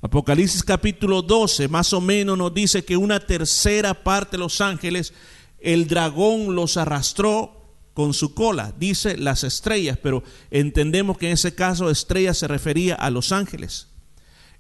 Apocalipsis 0.03 0.65
capítulo 0.65 1.23
12 1.23 1.69
más 1.69 1.93
o 1.93 2.01
menos 2.01 2.37
nos 2.37 2.53
dice 2.53 2.85
que 2.85 2.97
una 2.97 3.21
tercera 3.21 3.95
parte 4.03 4.33
de 4.33 4.39
los 4.41 4.61
ángeles, 4.61 5.13
el 5.61 5.87
dragón 5.87 6.57
los 6.57 6.77
arrastró 6.77 7.77
con 7.95 8.15
su 8.15 8.35
cola, 8.35 8.75
dice 8.77 9.17
las 9.17 9.45
estrellas, 9.45 9.97
pero 10.03 10.25
entendemos 10.51 11.19
que 11.19 11.29
en 11.29 11.35
ese 11.35 11.55
caso 11.55 11.89
estrellas 11.89 12.39
se 12.39 12.49
refería 12.49 12.97
a 12.97 13.11
los 13.11 13.31
ángeles. 13.31 13.87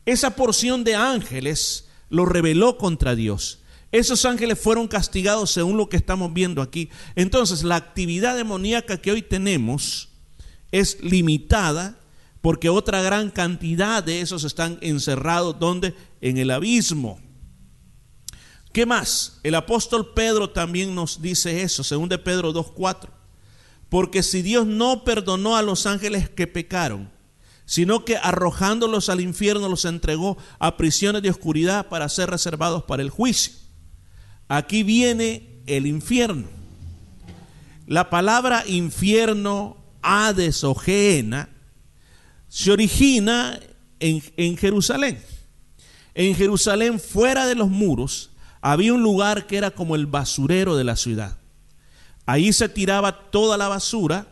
Esa 0.06 0.36
porción 0.36 0.84
de 0.84 0.94
ángeles 0.94 1.88
lo 2.08 2.24
rebeló 2.24 2.78
contra 2.78 3.16
Dios. 3.16 3.59
Esos 3.92 4.24
ángeles 4.24 4.58
fueron 4.58 4.86
castigados 4.86 5.50
según 5.50 5.76
lo 5.76 5.88
que 5.88 5.96
estamos 5.96 6.32
viendo 6.32 6.62
aquí. 6.62 6.90
Entonces, 7.16 7.64
la 7.64 7.76
actividad 7.76 8.36
demoníaca 8.36 8.98
que 8.98 9.10
hoy 9.10 9.22
tenemos 9.22 10.08
es 10.70 11.02
limitada 11.02 11.98
porque 12.40 12.68
otra 12.68 13.02
gran 13.02 13.30
cantidad 13.30 14.02
de 14.02 14.20
esos 14.20 14.44
están 14.44 14.78
encerrados 14.80 15.58
donde 15.58 15.94
en 16.20 16.38
el 16.38 16.50
abismo. 16.50 17.20
¿Qué 18.72 18.86
más? 18.86 19.40
El 19.42 19.56
apóstol 19.56 20.12
Pedro 20.14 20.50
también 20.50 20.94
nos 20.94 21.20
dice 21.20 21.62
eso, 21.62 21.82
según 21.82 22.08
de 22.08 22.18
Pedro 22.18 22.52
2:4. 22.52 23.10
Porque 23.88 24.22
si 24.22 24.42
Dios 24.42 24.66
no 24.66 25.02
perdonó 25.02 25.56
a 25.56 25.62
los 25.62 25.86
ángeles 25.86 26.30
que 26.30 26.46
pecaron, 26.46 27.10
sino 27.66 28.04
que 28.04 28.16
arrojándolos 28.16 29.08
al 29.08 29.20
infierno 29.20 29.68
los 29.68 29.84
entregó 29.84 30.38
a 30.60 30.76
prisiones 30.76 31.22
de 31.22 31.30
oscuridad 31.30 31.88
para 31.88 32.08
ser 32.08 32.30
reservados 32.30 32.84
para 32.84 33.02
el 33.02 33.10
juicio. 33.10 33.59
Aquí 34.50 34.82
viene 34.82 35.62
el 35.66 35.86
infierno. 35.86 36.48
La 37.86 38.10
palabra 38.10 38.64
infierno, 38.66 39.76
Hades 40.02 40.64
o 40.64 40.74
Geena, 40.74 41.48
se 42.48 42.72
origina 42.72 43.60
en, 44.00 44.56
Jerusalén. 44.56 45.22
En 46.14 46.34
Jerusalén, 46.34 46.98
fuera 46.98 47.46
de 47.46 47.54
los 47.54 47.68
muros, 47.68 48.30
había 48.60 48.92
un 48.92 49.04
lugar 49.04 49.46
que 49.46 49.56
era 49.56 49.70
como 49.70 49.94
el 49.94 50.06
basurero 50.06 50.74
de 50.74 50.82
la 50.82 50.96
ciudad. 50.96 51.38
Ahí 52.26 52.52
se 52.52 52.68
tiraba 52.68 53.30
toda 53.30 53.56
la 53.56 53.68
basura 53.68 54.26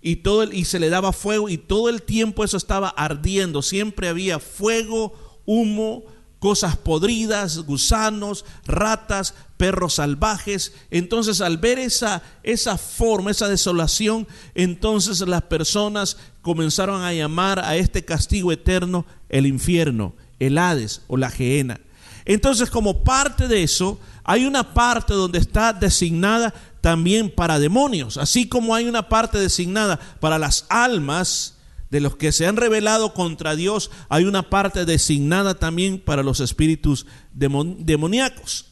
y, 0.00 0.16
todo 0.16 0.44
y 0.44 0.64
se 0.64 0.78
le 0.78 0.90
daba 0.90 1.12
fuego 1.12 1.48
y 1.48 1.58
todo 1.58 1.88
el 1.88 2.02
tiempo 2.02 2.44
eso 2.44 2.56
estaba 2.56 2.88
ardiendo. 2.90 3.62
Siempre 3.62 4.06
había 4.06 4.38
fuego, 4.38 5.42
humo, 5.44 6.04
cosas 6.40 6.76
podridas, 6.76 7.58
gusanos, 7.58 8.44
ratas, 8.66 9.34
perros 9.56 9.94
salvajes. 9.94 10.72
Entonces 10.90 11.40
al 11.40 11.58
ver 11.58 11.78
esa, 11.78 12.22
esa 12.42 12.76
forma, 12.78 13.30
esa 13.30 13.46
desolación, 13.46 14.26
entonces 14.54 15.20
las 15.20 15.42
personas 15.42 16.16
comenzaron 16.42 17.02
a 17.02 17.12
llamar 17.12 17.60
a 17.60 17.76
este 17.76 18.04
castigo 18.04 18.50
eterno 18.50 19.06
el 19.28 19.46
infierno, 19.46 20.14
el 20.40 20.58
Hades 20.58 21.02
o 21.06 21.16
la 21.16 21.30
Geena. 21.30 21.78
Entonces 22.24 22.70
como 22.70 23.04
parte 23.04 23.46
de 23.46 23.62
eso, 23.62 24.00
hay 24.24 24.46
una 24.46 24.74
parte 24.74 25.12
donde 25.12 25.38
está 25.38 25.72
designada 25.72 26.54
también 26.80 27.30
para 27.30 27.58
demonios, 27.58 28.16
así 28.16 28.48
como 28.48 28.74
hay 28.74 28.86
una 28.86 29.08
parte 29.08 29.38
designada 29.38 30.00
para 30.20 30.38
las 30.38 30.64
almas 30.70 31.58
de 31.90 32.00
los 32.00 32.16
que 32.16 32.32
se 32.32 32.46
han 32.46 32.56
rebelado 32.56 33.14
contra 33.14 33.56
Dios, 33.56 33.90
hay 34.08 34.24
una 34.24 34.48
parte 34.48 34.84
designada 34.84 35.58
también 35.58 35.98
para 35.98 36.22
los 36.22 36.40
espíritus 36.40 37.06
demoníacos. 37.32 38.66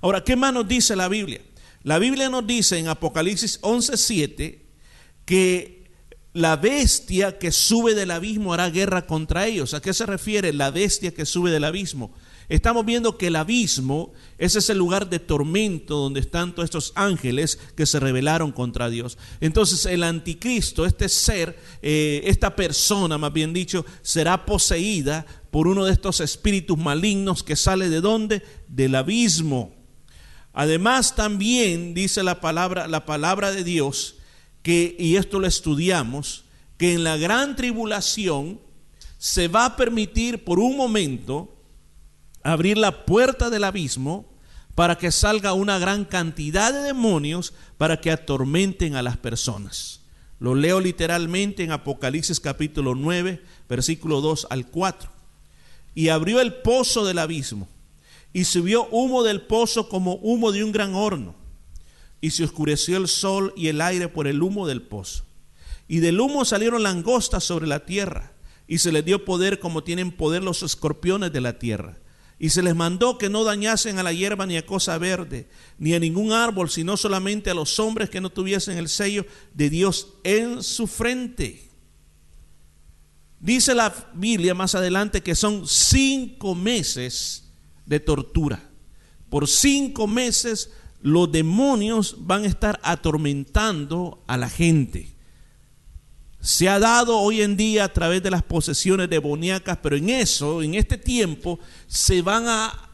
Ahora, 0.00 0.24
¿qué 0.24 0.36
más 0.36 0.52
nos 0.52 0.66
dice 0.66 0.96
la 0.96 1.08
Biblia? 1.08 1.42
La 1.82 1.98
Biblia 1.98 2.28
nos 2.28 2.46
dice 2.46 2.78
en 2.78 2.88
Apocalipsis 2.88 3.60
11:7 3.62 4.62
que 5.24 5.90
la 6.32 6.56
bestia 6.56 7.38
que 7.38 7.52
sube 7.52 7.94
del 7.94 8.10
abismo 8.10 8.54
hará 8.54 8.70
guerra 8.70 9.06
contra 9.06 9.46
ellos. 9.46 9.74
¿A 9.74 9.82
qué 9.82 9.92
se 9.92 10.06
refiere 10.06 10.52
la 10.52 10.70
bestia 10.70 11.12
que 11.12 11.26
sube 11.26 11.50
del 11.50 11.64
abismo? 11.64 12.14
Estamos 12.48 12.84
viendo 12.84 13.16
que 13.18 13.28
el 13.28 13.36
abismo 13.36 14.12
es 14.38 14.56
ese 14.56 14.74
lugar 14.74 15.08
de 15.08 15.18
tormento 15.18 15.96
donde 15.96 16.20
están 16.20 16.54
todos 16.54 16.64
estos 16.64 16.92
ángeles 16.94 17.58
que 17.76 17.86
se 17.86 18.00
rebelaron 18.00 18.52
contra 18.52 18.90
Dios. 18.90 19.18
Entonces 19.40 19.86
el 19.86 20.02
anticristo, 20.02 20.86
este 20.86 21.08
ser, 21.08 21.58
eh, 21.82 22.22
esta 22.24 22.56
persona 22.56 23.18
más 23.18 23.32
bien 23.32 23.52
dicho, 23.52 23.84
será 24.02 24.44
poseída 24.44 25.26
por 25.50 25.68
uno 25.68 25.84
de 25.84 25.92
estos 25.92 26.20
espíritus 26.20 26.78
malignos 26.78 27.42
que 27.42 27.56
sale 27.56 27.88
de 27.88 28.00
dónde? 28.00 28.42
Del 28.68 28.94
abismo. 28.94 29.74
Además 30.52 31.14
también 31.14 31.94
dice 31.94 32.22
la 32.22 32.40
palabra, 32.40 32.86
la 32.88 33.06
palabra 33.06 33.52
de 33.52 33.64
Dios, 33.64 34.16
que, 34.62 34.96
y 34.98 35.16
esto 35.16 35.40
lo 35.40 35.46
estudiamos, 35.46 36.44
que 36.76 36.92
en 36.92 37.04
la 37.04 37.16
gran 37.16 37.56
tribulación 37.56 38.60
se 39.18 39.48
va 39.48 39.66
a 39.66 39.76
permitir 39.76 40.44
por 40.44 40.58
un 40.58 40.76
momento 40.76 41.61
abrir 42.42 42.78
la 42.78 43.04
puerta 43.04 43.50
del 43.50 43.64
abismo 43.64 44.32
para 44.74 44.96
que 44.96 45.10
salga 45.10 45.52
una 45.52 45.78
gran 45.78 46.04
cantidad 46.04 46.72
de 46.72 46.80
demonios 46.80 47.52
para 47.76 48.00
que 48.00 48.10
atormenten 48.10 48.96
a 48.96 49.02
las 49.02 49.16
personas. 49.16 50.00
Lo 50.38 50.54
leo 50.54 50.80
literalmente 50.80 51.62
en 51.62 51.72
Apocalipsis 51.72 52.40
capítulo 52.40 52.94
9, 52.94 53.42
versículo 53.68 54.20
2 54.20 54.48
al 54.50 54.66
4. 54.66 55.10
Y 55.94 56.08
abrió 56.08 56.40
el 56.40 56.54
pozo 56.54 57.04
del 57.04 57.18
abismo, 57.18 57.68
y 58.32 58.44
subió 58.44 58.88
humo 58.88 59.22
del 59.22 59.42
pozo 59.42 59.88
como 59.88 60.14
humo 60.16 60.52
de 60.52 60.64
un 60.64 60.72
gran 60.72 60.94
horno, 60.94 61.34
y 62.20 62.30
se 62.30 62.44
oscureció 62.44 62.96
el 62.96 63.08
sol 63.08 63.52
y 63.56 63.68
el 63.68 63.80
aire 63.80 64.08
por 64.08 64.26
el 64.26 64.42
humo 64.42 64.66
del 64.66 64.82
pozo. 64.82 65.24
Y 65.86 65.98
del 65.98 66.18
humo 66.18 66.44
salieron 66.44 66.82
langostas 66.82 67.44
sobre 67.44 67.66
la 67.66 67.84
tierra, 67.84 68.32
y 68.66 68.78
se 68.78 68.90
les 68.90 69.04
dio 69.04 69.26
poder 69.26 69.60
como 69.60 69.84
tienen 69.84 70.10
poder 70.10 70.42
los 70.42 70.62
escorpiones 70.62 71.32
de 71.32 71.40
la 71.42 71.58
tierra 71.58 72.01
y 72.42 72.50
se 72.50 72.60
les 72.60 72.74
mandó 72.74 73.18
que 73.18 73.28
no 73.28 73.44
dañasen 73.44 74.00
a 74.00 74.02
la 74.02 74.12
hierba 74.12 74.46
ni 74.46 74.56
a 74.56 74.66
cosa 74.66 74.98
verde, 74.98 75.48
ni 75.78 75.94
a 75.94 76.00
ningún 76.00 76.32
árbol, 76.32 76.68
sino 76.68 76.96
solamente 76.96 77.50
a 77.50 77.54
los 77.54 77.78
hombres 77.78 78.10
que 78.10 78.20
no 78.20 78.30
tuviesen 78.30 78.78
el 78.78 78.88
sello 78.88 79.24
de 79.54 79.70
Dios 79.70 80.14
en 80.24 80.60
su 80.64 80.88
frente. 80.88 81.70
Dice 83.38 83.76
la 83.76 83.94
Biblia 84.14 84.54
más 84.54 84.74
adelante 84.74 85.22
que 85.22 85.36
son 85.36 85.68
cinco 85.68 86.56
meses 86.56 87.44
de 87.86 88.00
tortura. 88.00 88.68
Por 89.30 89.46
cinco 89.46 90.08
meses 90.08 90.72
los 91.00 91.30
demonios 91.30 92.26
van 92.26 92.42
a 92.42 92.48
estar 92.48 92.80
atormentando 92.82 94.24
a 94.26 94.36
la 94.36 94.48
gente 94.48 95.14
se 96.42 96.68
ha 96.68 96.80
dado 96.80 97.18
hoy 97.18 97.40
en 97.40 97.56
día 97.56 97.84
a 97.84 97.92
través 97.92 98.20
de 98.20 98.30
las 98.30 98.42
posesiones 98.42 99.08
demoníacas, 99.08 99.78
pero 99.80 99.96
en 99.96 100.10
eso, 100.10 100.60
en 100.60 100.74
este 100.74 100.98
tiempo, 100.98 101.60
se 101.86 102.20
van 102.20 102.48
a, 102.48 102.90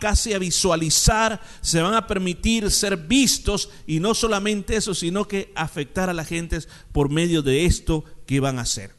casi 0.00 0.32
a 0.32 0.40
visualizar, 0.40 1.40
se 1.60 1.80
van 1.80 1.94
a 1.94 2.08
permitir 2.08 2.68
ser 2.72 2.96
vistos 2.96 3.70
y 3.86 4.00
no 4.00 4.12
solamente 4.12 4.74
eso, 4.74 4.92
sino 4.92 5.28
que 5.28 5.52
afectar 5.54 6.10
a 6.10 6.14
la 6.14 6.24
gente 6.24 6.58
por 6.90 7.10
medio 7.10 7.42
de 7.42 7.64
esto 7.64 8.04
que 8.26 8.40
van 8.40 8.58
a 8.58 8.62
hacer. 8.62 8.92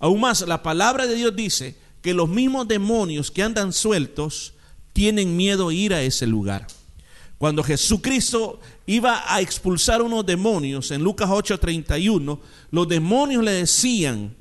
Aún 0.00 0.20
más, 0.20 0.40
la 0.40 0.64
palabra 0.64 1.06
de 1.06 1.14
Dios 1.14 1.36
dice 1.36 1.76
que 2.02 2.14
los 2.14 2.28
mismos 2.28 2.66
demonios 2.66 3.30
que 3.30 3.44
andan 3.44 3.72
sueltos 3.72 4.54
tienen 4.92 5.36
miedo 5.36 5.68
a 5.68 5.74
ir 5.74 5.94
a 5.94 6.02
ese 6.02 6.26
lugar. 6.26 6.66
Cuando 7.38 7.62
Jesucristo 7.62 8.60
iba 8.86 9.22
a 9.32 9.40
expulsar 9.40 10.02
unos 10.02 10.26
demonios 10.26 10.90
en 10.90 11.02
Lucas 11.02 11.30
8:31, 11.30 12.38
los 12.70 12.88
demonios 12.88 13.44
le 13.44 13.52
decían 13.52 14.36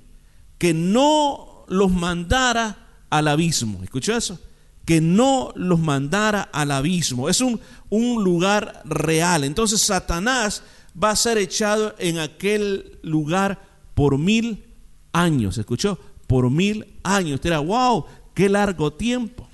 que 0.57 0.73
no 0.73 1.65
los 1.67 1.91
mandara 1.91 3.05
al 3.09 3.27
abismo. 3.27 3.83
¿Escuchó 3.83 4.15
eso? 4.15 4.39
Que 4.85 5.01
no 5.01 5.51
los 5.55 5.79
mandara 5.79 6.41
al 6.41 6.71
abismo. 6.71 7.29
Es 7.29 7.41
un, 7.41 7.59
un 7.89 8.23
lugar 8.23 8.81
real. 8.85 9.43
Entonces 9.43 9.81
Satanás 9.81 10.63
va 11.01 11.11
a 11.11 11.15
ser 11.15 11.37
echado 11.37 11.95
en 11.99 12.19
aquel 12.19 12.99
lugar 13.03 13.61
por 13.93 14.17
mil 14.17 14.65
años. 15.13 15.57
¿Escuchó? 15.57 15.99
Por 16.27 16.49
mil 16.49 16.99
años. 17.03 17.35
Usted 17.35 17.49
dirá, 17.49 17.59
wow, 17.59 18.05
qué 18.33 18.49
largo 18.49 18.93
tiempo. 18.93 19.47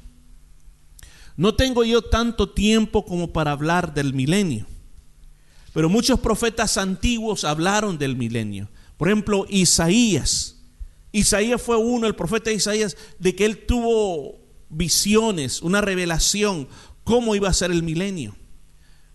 No 1.35 1.53
tengo 1.53 1.83
yo 1.83 2.01
tanto 2.01 2.49
tiempo 2.49 3.05
como 3.05 3.31
para 3.31 3.51
hablar 3.51 3.93
del 3.93 4.13
milenio. 4.13 4.65
Pero 5.77 5.89
muchos 5.89 6.19
profetas 6.19 6.75
antiguos 6.79 7.43
hablaron 7.43 7.99
del 7.99 8.15
milenio. 8.15 8.67
Por 8.97 9.09
ejemplo, 9.09 9.45
Isaías. 9.47 10.55
Isaías 11.11 11.61
fue 11.61 11.77
uno, 11.77 12.07
el 12.07 12.15
profeta 12.15 12.51
Isaías, 12.51 12.97
de 13.19 13.35
que 13.35 13.45
él 13.45 13.67
tuvo 13.67 14.39
visiones, 14.69 15.61
una 15.61 15.81
revelación, 15.81 16.67
cómo 17.03 17.35
iba 17.35 17.47
a 17.47 17.53
ser 17.53 17.69
el 17.69 17.83
milenio. 17.83 18.35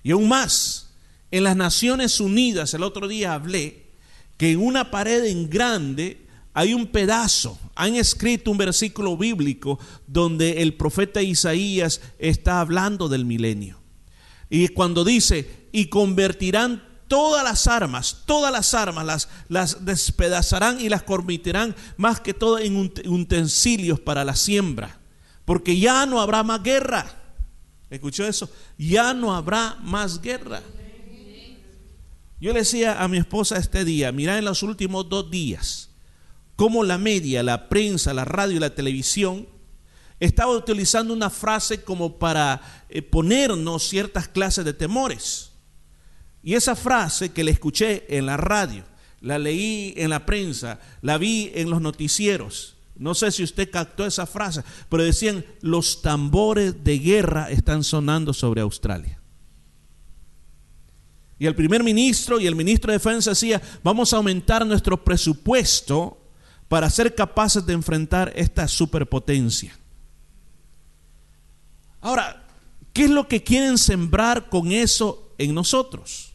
Y 0.05 0.13
aún 0.13 0.29
más, 0.29 0.95
en 1.33 1.43
las 1.43 1.57
Naciones 1.57 2.21
Unidas, 2.21 2.75
el 2.75 2.85
otro 2.85 3.09
día 3.09 3.35
hablé, 3.35 3.91
que 4.37 4.53
en 4.53 4.61
una 4.61 4.93
pared 4.93 5.25
en 5.25 5.51
grande 5.51 6.29
hay 6.55 6.75
un 6.75 6.87
pedazo, 6.87 7.59
han 7.75 7.97
escrito 7.97 8.53
un 8.53 8.59
versículo 8.59 9.17
bíblico 9.17 9.81
donde 10.07 10.63
el 10.63 10.75
profeta 10.75 11.23
Isaías 11.23 12.01
está 12.21 12.61
hablando 12.61 13.09
del 13.09 13.25
milenio. 13.25 13.82
Y 14.55 14.69
cuando 14.69 15.03
dice, 15.03 15.69
y 15.73 15.87
convertirán 15.87 16.87
todas 17.09 17.43
las 17.43 17.67
armas, 17.67 18.25
todas 18.27 18.53
las 18.53 18.75
armas 18.75 19.07
las, 19.07 19.29
las 19.49 19.87
despedazarán 19.87 20.79
y 20.79 20.91
las 20.91 21.05
convertirán 21.05 21.75
más 21.97 22.21
que 22.21 22.35
todo 22.35 22.59
en 22.59 22.77
utensilios 22.77 23.99
para 23.99 24.27
la 24.27 24.37
siembra, 24.37 25.01
porque 25.47 25.79
ya 25.79 26.05
no 26.05 26.21
habrá 26.21 26.43
más 26.43 26.63
guerra. 26.63 27.19
¿Escuchó 27.89 28.27
eso? 28.27 28.51
Ya 28.77 29.15
no 29.15 29.35
habrá 29.35 29.79
más 29.81 30.21
guerra. 30.21 30.61
Yo 32.39 32.53
le 32.53 32.59
decía 32.59 33.03
a 33.03 33.09
mi 33.09 33.17
esposa 33.17 33.57
este 33.57 33.87
día, 33.87 34.13
mira 34.13 34.37
en 34.37 34.45
los 34.45 34.63
últimos 34.63 35.09
dos 35.09 35.31
días, 35.31 35.89
cómo 36.57 36.85
la 36.85 36.99
media, 36.99 37.43
la 37.43 37.71
prensa, 37.71 38.13
la 38.13 38.27
radio 38.27 38.59
y 38.59 38.61
la 38.61 38.75
televisión 38.75 39.49
estaba 40.27 40.57
utilizando 40.57 41.13
una 41.13 41.31
frase 41.31 41.83
como 41.83 42.19
para 42.19 42.85
eh, 42.89 43.03
ponernos 43.03 43.89
ciertas 43.89 44.29
clases 44.29 44.65
de 44.65 44.73
temores. 44.73 45.51
Y 46.45 46.55
esa 46.55 46.77
frase 46.77 47.33
que 47.33 47.43
le 47.43 47.51
escuché 47.51 48.05
en 48.17 48.27
la 48.27 48.37
radio, 48.37 48.85
la 49.21 49.39
leí 49.39 49.95
en 49.97 50.11
la 50.11 50.25
prensa, 50.25 50.79
la 51.01 51.19
vi 51.19 51.51
en 51.55 51.71
los 51.71 51.81
noticieros. 51.81 52.77
No 52.95 53.15
sé 53.15 53.33
si 53.33 53.43
usted 53.43 53.69
captó 53.69 54.07
esa 54.07 54.27
frase, 54.27 54.63
pero 54.89 55.03
decían, 55.03 55.45
los 55.61 56.03
tambores 56.03 56.85
de 56.85 57.01
guerra 57.01 57.51
están 57.51 57.83
sonando 57.83 58.33
sobre 58.33 58.61
Australia. 58.61 59.21
Y 61.37 61.47
el 61.47 61.57
primer 61.57 61.83
ministro 61.83 62.39
y 62.39 62.47
el 62.47 62.55
ministro 62.55 62.93
de 62.93 62.99
Defensa 62.99 63.31
decía, 63.31 63.61
vamos 63.83 64.13
a 64.13 64.19
aumentar 64.19 64.65
nuestro 64.65 65.03
presupuesto 65.03 66.17
para 66.69 66.89
ser 66.91 67.17
capaces 67.17 67.67
de 67.67 67.73
enfrentar 67.73 68.33
esta 68.37 68.69
superpotencia. 68.69 69.77
Ahora, 72.03 72.45
¿qué 72.93 73.05
es 73.05 73.11
lo 73.11 73.27
que 73.29 73.43
quieren 73.43 73.79
sembrar 73.79 74.51
con 74.51 74.73
eso 74.73 75.33
en 75.39 75.55
nosotros? 75.55 76.35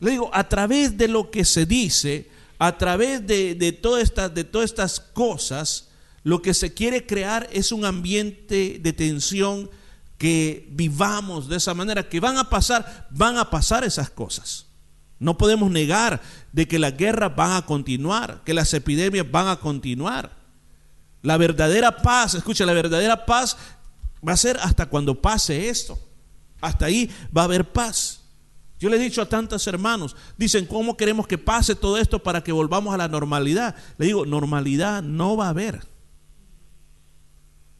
Le 0.00 0.10
digo, 0.10 0.30
a 0.32 0.48
través 0.48 0.98
de 0.98 1.06
lo 1.06 1.30
que 1.30 1.44
se 1.44 1.64
dice, 1.64 2.28
a 2.58 2.76
través 2.76 3.24
de, 3.24 3.54
de, 3.54 3.70
de 3.70 4.44
todas 4.44 4.70
estas 4.70 4.98
cosas, 4.98 5.90
lo 6.24 6.42
que 6.42 6.54
se 6.54 6.74
quiere 6.74 7.06
crear 7.06 7.48
es 7.52 7.70
un 7.70 7.84
ambiente 7.84 8.80
de 8.80 8.92
tensión 8.92 9.70
que 10.18 10.68
vivamos 10.70 11.48
de 11.48 11.56
esa 11.56 11.74
manera, 11.74 12.08
que 12.08 12.20
van 12.20 12.38
a 12.38 12.48
pasar, 12.48 13.08
van 13.10 13.38
a 13.38 13.50
pasar 13.50 13.84
esas 13.84 14.08
cosas. 14.08 14.66
No 15.18 15.36
podemos 15.36 15.70
negar 15.70 16.20
de 16.52 16.66
que 16.66 16.78
las 16.78 16.96
guerras 16.96 17.34
van 17.36 17.52
a 17.52 17.66
continuar, 17.66 18.42
que 18.44 18.54
las 18.54 18.72
epidemias 18.72 19.30
van 19.30 19.48
a 19.48 19.56
continuar. 19.56 20.36
La 21.22 21.36
verdadera 21.36 21.96
paz, 21.98 22.34
escucha, 22.34 22.66
la 22.66 22.72
verdadera 22.72 23.26
paz 23.26 23.56
va 24.26 24.32
a 24.32 24.36
ser 24.36 24.56
hasta 24.58 24.86
cuando 24.86 25.20
pase 25.20 25.68
esto. 25.68 25.98
Hasta 26.60 26.86
ahí 26.86 27.10
va 27.36 27.42
a 27.42 27.44
haber 27.46 27.72
paz. 27.72 28.20
Yo 28.78 28.88
le 28.88 28.96
he 28.96 29.00
dicho 29.00 29.22
a 29.22 29.28
tantos 29.28 29.66
hermanos, 29.68 30.16
dicen, 30.36 30.66
¿cómo 30.66 30.96
queremos 30.96 31.26
que 31.28 31.38
pase 31.38 31.76
todo 31.76 31.98
esto 31.98 32.20
para 32.20 32.42
que 32.42 32.50
volvamos 32.50 32.92
a 32.92 32.96
la 32.96 33.06
normalidad? 33.08 33.76
Le 33.96 34.06
digo, 34.06 34.26
normalidad 34.26 35.02
no 35.02 35.36
va 35.36 35.46
a 35.46 35.50
haber. 35.50 35.86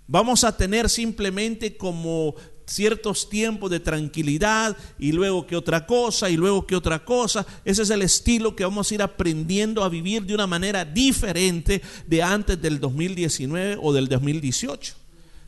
Vamos 0.06 0.44
a 0.44 0.56
tener 0.56 0.88
simplemente 0.88 1.76
como 1.76 2.34
ciertos 2.66 3.28
tiempos 3.28 3.70
de 3.70 3.80
tranquilidad 3.80 4.76
y 4.98 5.12
luego 5.12 5.46
que 5.46 5.56
otra 5.56 5.86
cosa 5.86 6.30
y 6.30 6.36
luego 6.36 6.66
que 6.66 6.76
otra 6.76 7.04
cosa. 7.04 7.46
Ese 7.64 7.82
es 7.82 7.90
el 7.90 8.02
estilo 8.02 8.54
que 8.54 8.64
vamos 8.64 8.90
a 8.90 8.94
ir 8.94 9.02
aprendiendo 9.02 9.82
a 9.82 9.88
vivir 9.88 10.24
de 10.24 10.34
una 10.34 10.46
manera 10.46 10.84
diferente 10.84 11.82
de 12.06 12.22
antes 12.22 12.60
del 12.62 12.78
2019 12.78 13.78
o 13.80 13.92
del 13.92 14.08
2018. 14.08 15.01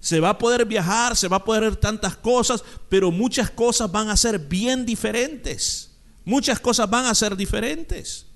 Se 0.04 0.20
va 0.20 0.28
a 0.28 0.38
poder 0.38 0.66
viajar, 0.66 1.16
se 1.16 1.28
va 1.28 1.38
a 1.38 1.44
poder 1.44 1.62
ver 1.62 1.76
tantas 1.76 2.14
cosas, 2.14 2.62
pero 2.90 3.10
muchas 3.10 3.50
cosas 3.50 3.90
van 3.90 4.10
a 4.10 4.18
ser 4.18 4.38
bien 4.38 4.84
diferentes. 4.84 5.92
Muchas 6.26 6.60
cosas 6.60 6.90
van 6.90 7.06
a 7.06 7.14
ser 7.14 7.34
diferentes. 7.34 8.26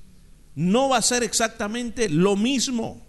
No 0.55 0.89
va 0.89 0.97
a 0.97 1.03
ser 1.03 1.23
exactamente 1.23 2.09
lo 2.09 2.37
mismo. 2.37 3.07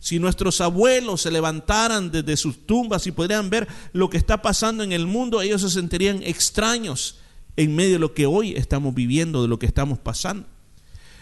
Si 0.00 0.18
nuestros 0.18 0.60
abuelos 0.60 1.20
se 1.20 1.30
levantaran 1.30 2.10
desde 2.10 2.36
sus 2.36 2.66
tumbas 2.66 3.06
y 3.06 3.12
pudieran 3.12 3.50
ver 3.50 3.68
lo 3.92 4.10
que 4.10 4.16
está 4.16 4.42
pasando 4.42 4.82
en 4.82 4.90
el 4.90 5.06
mundo, 5.06 5.40
ellos 5.40 5.60
se 5.60 5.70
sentirían 5.70 6.24
extraños 6.24 7.20
en 7.54 7.76
medio 7.76 7.92
de 7.92 7.98
lo 8.00 8.14
que 8.14 8.26
hoy 8.26 8.56
estamos 8.56 8.96
viviendo, 8.96 9.42
de 9.42 9.48
lo 9.48 9.60
que 9.60 9.66
estamos 9.66 10.00
pasando. 10.00 10.48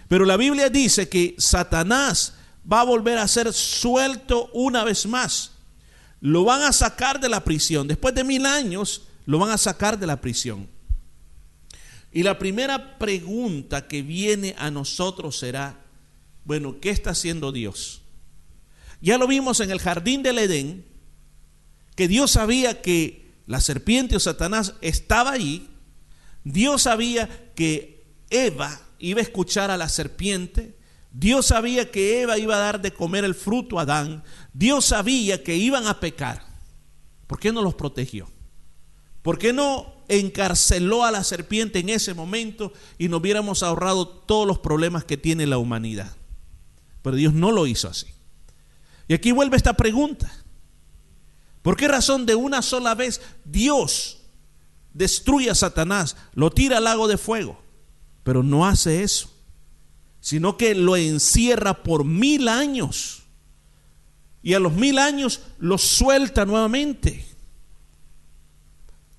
Pero 0.09 0.25
la 0.25 0.39
Biblia 0.39 0.71
dice 0.71 1.11
que 1.11 1.35
Satanás 1.37 2.37
va 2.73 2.81
a 2.81 2.85
volver 2.85 3.19
a 3.19 3.29
ser 3.29 3.53
suelto 3.53 4.49
una 4.55 4.83
vez 4.83 5.05
más. 5.05 5.54
Lo 6.25 6.43
van 6.45 6.63
a 6.63 6.73
sacar 6.73 7.21
de 7.21 7.29
la 7.29 7.45
prisión. 7.45 7.87
Después 7.87 8.15
de 8.15 8.25
mil 8.25 8.47
años, 8.47 9.03
lo 9.27 9.39
van 9.39 9.51
a 9.51 9.59
sacar 9.59 9.99
de 9.99 10.07
la 10.07 10.23
prisión. 10.23 10.71
Y 12.11 12.23
la 12.23 12.39
primera 12.39 12.99
pregunta 12.99 13.87
que 13.87 14.01
viene 14.01 14.55
a 14.57 14.71
nosotros 14.71 15.39
será, 15.39 15.85
bueno, 16.47 16.81
¿qué 16.81 16.89
está 16.89 17.11
haciendo 17.11 17.53
Dios? 17.53 18.01
Ya 19.03 19.19
lo 19.19 19.27
vimos 19.27 19.61
en 19.61 19.71
el 19.71 19.79
jardín 19.81 20.23
del 20.23 20.39
Edén, 20.39 20.87
que 21.95 22.09
Dios 22.09 22.31
sabía 22.31 22.81
que 22.81 23.31
la 23.47 23.61
serpiente 23.61 24.17
o 24.17 24.21
Satanás 24.21 24.77
estaba 24.81 25.33
allí. 25.33 25.69
Dios 26.43 26.85
sabía 26.85 27.53
que 27.55 28.07
Eva 28.31 28.81
iba 28.99 29.21
a 29.21 29.25
escuchar 29.25 29.71
a 29.71 29.77
la 29.77 29.91
serpiente. 29.91 30.75
Dios 31.17 31.47
sabía 31.47 31.93
que 31.93 32.23
Eva 32.23 32.39
iba 32.39 32.57
a 32.57 32.59
dar 32.59 32.83
de 32.83 32.93
comer 32.93 33.25
el 33.25 33.37
fruto 33.37 33.79
a 33.79 33.83
Adán. 33.83 34.25
Dios 34.53 34.87
sabía 34.87 35.45
que 35.45 35.55
iban 35.55 35.87
a 35.87 36.01
pecar. 36.01 36.45
¿Por 37.29 37.39
qué 37.39 37.53
no 37.53 37.63
los 37.63 37.77
protegió? 37.77 38.29
¿Por 39.23 39.39
qué 39.39 39.53
no 39.53 40.03
encarceló 40.09 41.05
a 41.05 41.13
la 41.13 41.23
serpiente 41.23 41.79
en 41.79 41.89
ese 41.89 42.15
momento 42.15 42.73
y 42.99 43.09
nos 43.09 43.21
hubiéramos 43.21 43.63
ahorrado 43.63 44.09
todos 44.09 44.47
los 44.47 44.59
problemas 44.59 45.05
que 45.05 45.17
tiene 45.17 45.47
la 45.47 45.57
humanidad? 45.57 46.17
Pero 47.01 47.17
Dios 47.17 47.33
no 47.33 47.53
lo 47.53 47.69
hizo 47.69 47.89
así. 47.89 48.09
Y 49.07 49.15
aquí 49.15 49.31
vuelve 49.31 49.57
esta 49.57 49.75
pregunta. 49.75 50.33
¿Por 51.63 51.77
qué 51.77 51.87
razón 51.87 52.27
de 52.27 52.35
una 52.35 52.61
sola 52.61 52.97
vez 52.97 53.21
Dios 53.45 54.19
destruye 54.93 55.49
a 55.49 55.55
Satanás, 55.55 56.17
lo 56.35 56.51
tira 56.51 56.79
al 56.79 56.85
lago 56.85 57.07
de 57.07 57.19
fuego? 57.19 57.63
Pero 58.25 58.43
no 58.43 58.67
hace 58.67 59.05
eso, 59.05 59.34
sino 60.25 60.57
que 60.57 60.75
lo 60.75 60.97
encierra 60.97 61.83
por 61.83 62.07
mil 62.07 62.49
años. 62.49 63.25
Y 64.43 64.55
a 64.55 64.59
los 64.59 64.73
mil 64.73 64.99
años 64.99 65.43
lo 65.59 65.77
suelta 65.77 66.47
nuevamente. 66.47 67.27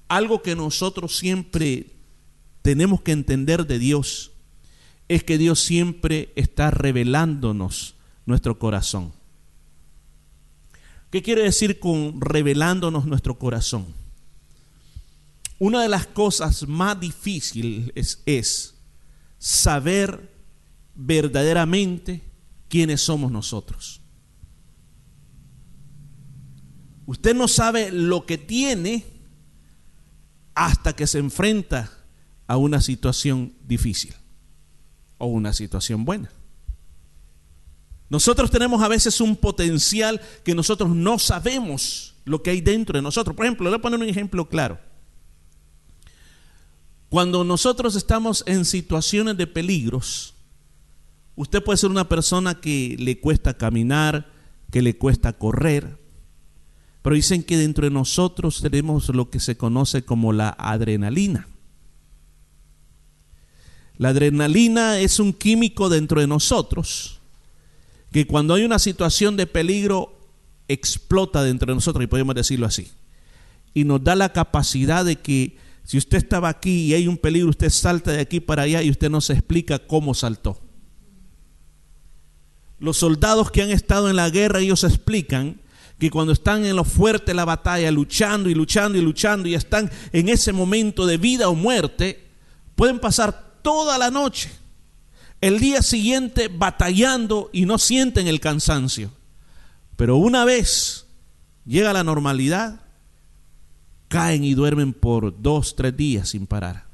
Algo 0.08 0.42
que 0.42 0.56
nosotros 0.56 1.16
siempre 1.16 1.92
tenemos 2.64 3.02
que 3.04 3.12
entender 3.12 3.68
de 3.68 3.78
Dios 3.78 4.32
es 5.08 5.24
que 5.24 5.38
Dios 5.38 5.60
siempre 5.60 6.34
está 6.36 6.72
revelándonos 6.72 7.94
nuestro 8.26 8.58
corazón. 8.58 9.14
¿Qué 11.12 11.22
quiere 11.22 11.44
decir 11.44 11.80
con 11.80 12.20
revelándonos 12.20 13.06
nuestro 13.06 13.38
corazón? 13.38 13.86
Una 15.60 15.84
de 15.84 15.90
las 15.90 16.08
cosas 16.08 16.68
más 16.68 17.00
difíciles 17.00 18.18
es, 18.26 18.74
saber 19.38 20.34
verdaderamente 20.96 22.22
quiénes 22.70 23.02
somos 23.02 23.32
nosotros. 23.32 24.02
Usted 27.06 27.36
no 27.36 27.48
sabe 27.48 27.92
lo 27.92 28.26
que 28.26 28.38
tiene 28.38 29.06
hasta 30.56 30.96
que 30.96 31.06
se 31.06 31.20
enfrenta 31.20 31.92
a 32.48 32.58
una 32.58 32.82
situación 32.82 33.54
difícil 33.68 34.14
o 35.18 35.28
una 35.28 35.54
situación 35.54 36.06
buena. 36.06 36.32
Nosotros 38.10 38.52
tenemos 38.52 38.82
a 38.82 38.88
veces 38.88 39.20
un 39.20 39.36
potencial 39.36 40.22
que 40.44 40.56
nosotros 40.56 40.90
no 40.90 41.20
sabemos 41.20 42.16
lo 42.24 42.42
que 42.42 42.52
hay 42.52 42.62
dentro 42.62 42.98
de 42.98 43.02
nosotros. 43.02 43.36
Por 43.36 43.46
ejemplo, 43.46 43.66
le 43.66 43.72
voy 43.72 43.80
a 43.80 43.82
poner 43.82 44.00
un 44.00 44.10
ejemplo 44.10 44.48
claro. 44.48 44.80
Cuando 47.10 47.44
nosotros 47.44 47.96
estamos 47.96 48.44
en 48.48 48.66
situaciones 48.66 49.38
de 49.38 49.48
peligros, 49.48 50.35
usted 51.36 51.64
puede 51.64 51.78
ser 51.78 51.90
una 51.90 52.10
persona 52.10 52.60
que 52.60 52.96
le 53.00 53.20
cuesta 53.20 53.56
caminar, 53.56 54.32
que 54.72 54.82
le 54.82 54.98
cuesta 54.98 55.34
correr, 55.34 55.98
pero 57.02 57.16
dicen 57.16 57.44
que 57.44 57.58
dentro 57.58 57.86
de 57.86 57.92
nosotros 57.92 58.62
tenemos 58.62 59.10
lo 59.10 59.30
que 59.30 59.40
se 59.40 59.58
conoce 59.58 60.04
como 60.04 60.34
la 60.34 60.50
adrenalina. 60.50 61.48
La 63.98 64.10
adrenalina 64.10 65.00
es 65.00 65.20
un 65.20 65.32
químico 65.32 65.90
dentro 65.90 66.20
de 66.20 66.28
nosotros 66.28 67.22
que 68.12 68.26
cuando 68.28 68.54
hay 68.54 68.64
una 68.64 68.80
situación 68.80 69.38
de 69.38 69.46
peligro 69.46 70.18
explota 70.68 71.44
dentro 71.44 71.68
de 71.68 71.76
nosotros, 71.76 72.04
y 72.04 72.08
podemos 72.08 72.34
decirlo 72.34 72.66
así, 72.66 72.92
y 73.74 73.84
nos 73.84 74.04
da 74.04 74.16
la 74.16 74.32
capacidad 74.32 75.06
de 75.06 75.18
que 75.18 75.58
si 75.84 75.98
usted 75.98 76.18
estaba 76.18 76.50
aquí 76.50 76.86
y 76.86 76.94
hay 76.94 77.08
un 77.08 77.18
peligro, 77.18 77.50
usted 77.50 77.70
salta 77.70 78.12
de 78.12 78.22
aquí 78.22 78.40
para 78.40 78.64
allá 78.64 78.82
y 78.82 78.90
usted 78.90 79.10
no 79.10 79.22
se 79.22 79.34
explica 79.34 79.80
cómo 79.80 80.14
saltó. 80.14 80.65
Los 82.86 82.98
soldados 82.98 83.50
que 83.50 83.64
han 83.64 83.72
estado 83.72 84.12
en 84.12 84.16
la 84.16 84.30
guerra, 84.30 84.60
ellos 84.60 84.84
explican 84.84 85.60
que 85.98 86.12
cuando 86.12 86.34
están 86.34 86.66
en 86.66 86.76
lo 86.76 86.84
fuerte 86.84 87.32
de 87.32 87.34
la 87.34 87.44
batalla, 87.44 87.90
luchando 87.90 88.48
y 88.48 88.54
luchando 88.54 88.96
y 88.96 89.02
luchando 89.02 89.50
y 89.50 89.56
están 89.56 89.90
en 90.12 90.30
ese 90.30 90.54
momento 90.54 91.08
de 91.08 91.18
vida 91.18 91.50
o 91.50 91.56
muerte, 91.56 92.28
pueden 92.76 93.00
pasar 93.00 93.56
toda 93.64 93.98
la 93.98 94.12
noche, 94.12 94.52
el 95.42 95.60
día 95.60 95.82
siguiente 95.82 96.48
batallando 96.48 97.50
y 97.52 97.66
no 97.66 97.80
sienten 97.80 98.28
el 98.28 98.40
cansancio. 98.40 99.10
Pero 99.96 100.18
una 100.18 100.46
vez 100.46 101.08
llega 101.66 101.92
la 101.92 102.04
normalidad, 102.04 102.82
caen 104.10 104.44
y 104.44 104.54
duermen 104.54 104.94
por 104.94 105.42
dos, 105.42 105.76
tres 105.76 105.98
días 105.98 106.30
sin 106.30 106.46
parar. 106.46 106.85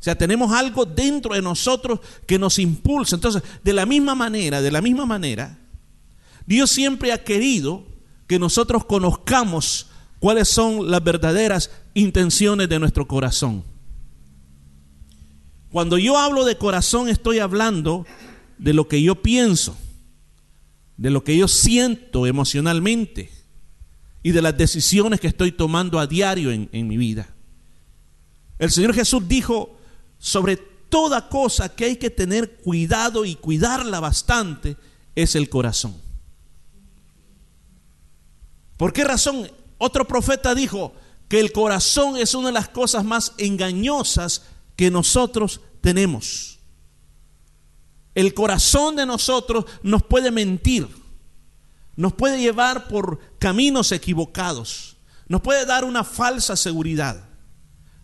O 0.00 0.02
sea, 0.02 0.16
tenemos 0.16 0.50
algo 0.52 0.86
dentro 0.86 1.34
de 1.34 1.42
nosotros 1.42 2.00
que 2.26 2.38
nos 2.38 2.58
impulsa. 2.58 3.16
Entonces, 3.16 3.42
de 3.62 3.72
la 3.74 3.84
misma 3.84 4.14
manera, 4.14 4.62
de 4.62 4.70
la 4.70 4.80
misma 4.80 5.04
manera, 5.04 5.58
Dios 6.46 6.70
siempre 6.70 7.12
ha 7.12 7.22
querido 7.22 7.84
que 8.26 8.38
nosotros 8.38 8.86
conozcamos 8.86 9.88
cuáles 10.18 10.48
son 10.48 10.90
las 10.90 11.04
verdaderas 11.04 11.70
intenciones 11.94 12.68
de 12.68 12.78
nuestro 12.78 13.06
corazón. 13.06 13.64
Cuando 15.70 15.98
yo 15.98 16.18
hablo 16.18 16.44
de 16.44 16.56
corazón 16.56 17.08
estoy 17.08 17.38
hablando 17.38 18.06
de 18.58 18.72
lo 18.72 18.88
que 18.88 19.02
yo 19.02 19.22
pienso, 19.22 19.76
de 20.96 21.10
lo 21.10 21.24
que 21.24 21.36
yo 21.36 21.46
siento 21.46 22.26
emocionalmente 22.26 23.30
y 24.22 24.32
de 24.32 24.42
las 24.42 24.56
decisiones 24.56 25.20
que 25.20 25.28
estoy 25.28 25.52
tomando 25.52 25.98
a 25.98 26.06
diario 26.06 26.50
en, 26.52 26.88
mi 26.88 26.96
vida. 26.96 27.28
El 28.58 28.70
Señor 28.70 28.94
Jesús 28.94 29.26
dijo 29.26 29.79
sobre 30.20 30.56
toda 30.56 31.28
cosa 31.28 31.74
que 31.74 31.86
hay 31.86 31.96
que 31.96 32.10
tener 32.10 32.58
cuidado 32.58 33.24
y 33.24 33.34
cuidarla 33.34 33.98
bastante 33.98 34.76
es 35.16 35.34
el 35.34 35.48
corazón. 35.48 35.96
¿Por 38.76 38.92
qué 38.92 39.02
razón? 39.02 39.50
Otro 39.78 40.06
profeta 40.06 40.54
dijo 40.54 40.92
que 41.28 41.40
el 41.40 41.52
corazón 41.52 42.16
es 42.16 42.34
una 42.34 42.48
de 42.48 42.54
las 42.54 42.68
cosas 42.68 43.04
más 43.04 43.32
engañosas 43.38 44.42
que 44.76 44.90
nosotros 44.90 45.60
tenemos. 45.80 46.58
El 48.14 48.34
corazón 48.34 48.96
de 48.96 49.06
nosotros 49.06 49.64
nos 49.82 50.02
puede 50.02 50.30
mentir, 50.30 50.88
nos 51.96 52.12
puede 52.12 52.40
llevar 52.40 52.88
por 52.88 53.20
caminos 53.38 53.92
equivocados, 53.92 54.96
nos 55.28 55.40
puede 55.40 55.64
dar 55.64 55.84
una 55.84 56.02
falsa 56.02 56.56
seguridad, 56.56 57.29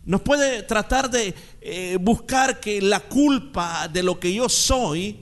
nos 0.06 0.20
puede 0.20 0.62
tratar 0.62 1.10
de 1.10 1.34
eh, 1.60 1.98
buscar 2.00 2.60
que 2.60 2.80
la 2.80 3.00
culpa 3.00 3.88
de 3.88 4.04
lo 4.04 4.20
que 4.20 4.32
yo 4.32 4.48
soy 4.48 5.18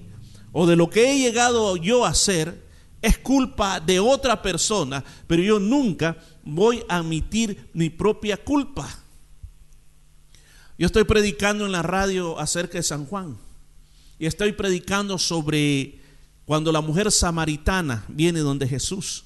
o 0.52 0.66
de 0.66 0.76
lo 0.76 0.90
que 0.90 1.10
he 1.10 1.18
llegado 1.18 1.76
yo 1.76 2.04
a 2.04 2.14
ser 2.14 2.62
es 3.00 3.18
culpa 3.18 3.80
de 3.80 3.98
otra 3.98 4.42
persona, 4.42 5.02
pero 5.26 5.42
yo 5.42 5.58
nunca 5.58 6.18
voy 6.44 6.84
a 6.88 6.98
admitir 6.98 7.70
mi 7.72 7.88
propia 7.88 8.36
culpa. 8.36 8.86
Yo 10.78 10.86
estoy 10.86 11.04
predicando 11.04 11.64
en 11.64 11.72
la 11.72 11.82
radio 11.82 12.38
acerca 12.38 12.76
de 12.78 12.82
San 12.82 13.06
Juan 13.06 13.38
y 14.18 14.26
estoy 14.26 14.52
predicando 14.52 15.18
sobre 15.18 15.98
cuando 16.44 16.70
la 16.70 16.82
mujer 16.82 17.10
samaritana 17.10 18.04
viene 18.08 18.40
donde 18.40 18.68
Jesús. 18.68 19.24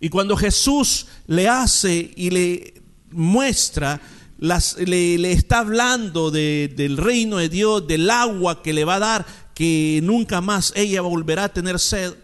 Y 0.00 0.10
cuando 0.10 0.36
Jesús 0.36 1.06
le 1.26 1.48
hace 1.48 2.12
y 2.14 2.28
le 2.28 2.85
muestra, 3.16 4.00
las, 4.38 4.76
le, 4.78 5.32
está 5.32 5.60
hablando 5.60 6.30
del 6.30 6.96
reino 6.96 7.38
de 7.38 7.48
Dios, 7.48 7.86
del 7.86 8.08
agua 8.10 8.62
que 8.62 8.72
le 8.72 8.84
va 8.84 8.96
a 8.96 9.00
dar, 9.00 9.26
que 9.54 10.00
nunca 10.02 10.40
más 10.40 10.72
ella 10.76 11.00
volverá 11.00 11.44
a 11.44 11.52
tener 11.52 11.78
sed. 11.78 12.14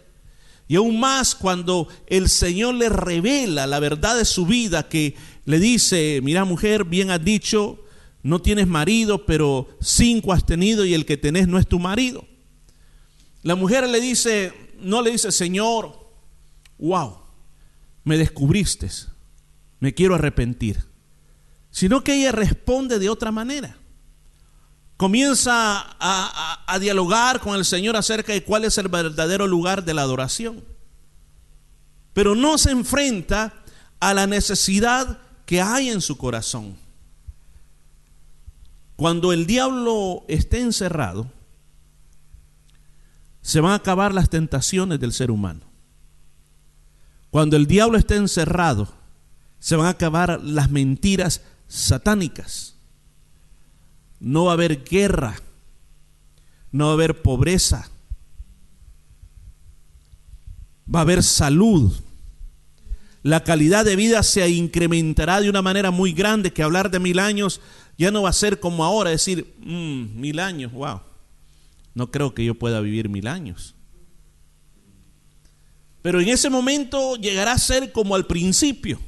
Y 0.68 0.76
aún 0.76 1.00
más 1.00 1.34
cuando 1.34 1.88
el 2.06 2.28
Señor 2.28 2.74
le 2.76 2.88
revela 2.88 3.66
la 3.66 3.80
verdad 3.80 4.16
de 4.16 4.24
su 4.24 4.46
vida, 4.46 4.88
que 4.88 5.16
le 5.44 5.58
dice, 5.58 6.20
mira 6.22 6.44
mujer, 6.44 6.84
bien 6.84 7.10
has 7.10 7.24
dicho, 7.24 7.84
no 8.22 8.40
tienes 8.40 8.66
marido, 8.66 9.26
pero 9.26 9.68
cinco 9.80 10.32
has 10.32 10.46
tenido 10.46 10.84
y 10.84 10.94
el 10.94 11.04
que 11.04 11.16
tenés 11.16 11.48
no 11.48 11.58
es 11.58 11.66
tu 11.66 11.78
marido. 11.78 12.24
La 13.42 13.56
mujer 13.56 13.88
le 13.88 14.00
dice, 14.00 14.52
no 14.80 15.02
le 15.02 15.10
dice, 15.10 15.32
Señor, 15.32 15.98
wow, 16.78 17.18
me 18.04 18.16
descubriste, 18.16 18.88
me 19.82 19.92
quiero 19.94 20.14
arrepentir. 20.14 20.84
Sino 21.72 22.04
que 22.04 22.14
ella 22.14 22.30
responde 22.30 23.00
de 23.00 23.10
otra 23.10 23.32
manera. 23.32 23.76
Comienza 24.96 25.96
a, 25.98 26.78
dialogar 26.78 27.40
con 27.40 27.56
el 27.56 27.64
Señor 27.64 27.96
acerca 27.96 28.32
de 28.32 28.44
cuál 28.44 28.64
es 28.64 28.78
el 28.78 28.86
verdadero 28.86 29.48
lugar 29.48 29.84
de 29.84 29.92
la 29.92 30.02
adoración. 30.02 30.62
Pero 32.12 32.36
no 32.36 32.58
se 32.58 32.70
enfrenta 32.70 33.54
a 33.98 34.14
la 34.14 34.28
necesidad 34.28 35.18
que 35.46 35.60
hay 35.60 35.90
en 35.90 36.00
su 36.00 36.16
corazón. 36.16 36.76
Cuando 38.94 39.32
el 39.32 39.46
diablo 39.46 40.24
esté 40.28 40.60
encerrado, 40.60 41.28
se 43.40 43.60
van 43.60 43.72
a 43.72 43.76
acabar 43.76 44.14
las 44.14 44.30
tentaciones 44.30 45.00
del 45.00 45.12
ser 45.12 45.32
humano. 45.32 45.62
Cuando 47.30 47.56
el 47.56 47.66
diablo 47.66 47.98
esté 47.98 48.14
encerrado, 48.14 49.01
se 49.62 49.76
van 49.76 49.86
a 49.86 49.90
acabar 49.90 50.40
las 50.42 50.72
mentiras 50.72 51.40
satánicas. 51.68 52.74
No 54.18 54.46
va 54.46 54.50
a 54.50 54.54
haber 54.54 54.82
guerra, 54.82 55.36
no 56.72 56.86
va 56.86 56.90
a 56.90 56.94
haber 56.94 57.22
pobreza, 57.22 57.88
va 60.92 60.98
a 60.98 61.02
haber 61.02 61.22
salud, 61.22 61.92
la 63.22 63.44
calidad 63.44 63.84
de 63.84 63.94
vida 63.94 64.24
se 64.24 64.48
incrementará 64.48 65.40
de 65.40 65.48
una 65.48 65.62
manera 65.62 65.92
muy 65.92 66.12
grande 66.12 66.52
que 66.52 66.64
hablar 66.64 66.90
de 66.90 66.98
mil 66.98 67.20
años 67.20 67.60
ya 67.96 68.10
no 68.10 68.22
va 68.22 68.30
a 68.30 68.32
ser 68.32 68.58
como 68.58 68.84
ahora, 68.84 69.10
decir, 69.10 69.54
mm, 69.60 70.20
mil 70.20 70.40
años, 70.40 70.72
wow, 70.72 71.02
no 71.94 72.10
creo 72.10 72.34
que 72.34 72.44
yo 72.44 72.56
pueda 72.56 72.80
vivir 72.80 73.08
mil 73.08 73.28
años. 73.28 73.76
Pero 76.02 76.20
en 76.20 76.30
ese 76.30 76.50
momento 76.50 77.14
llegará 77.14 77.52
a 77.52 77.58
ser 77.58 77.92
como 77.92 78.16
al 78.16 78.26
principio, 78.26 78.98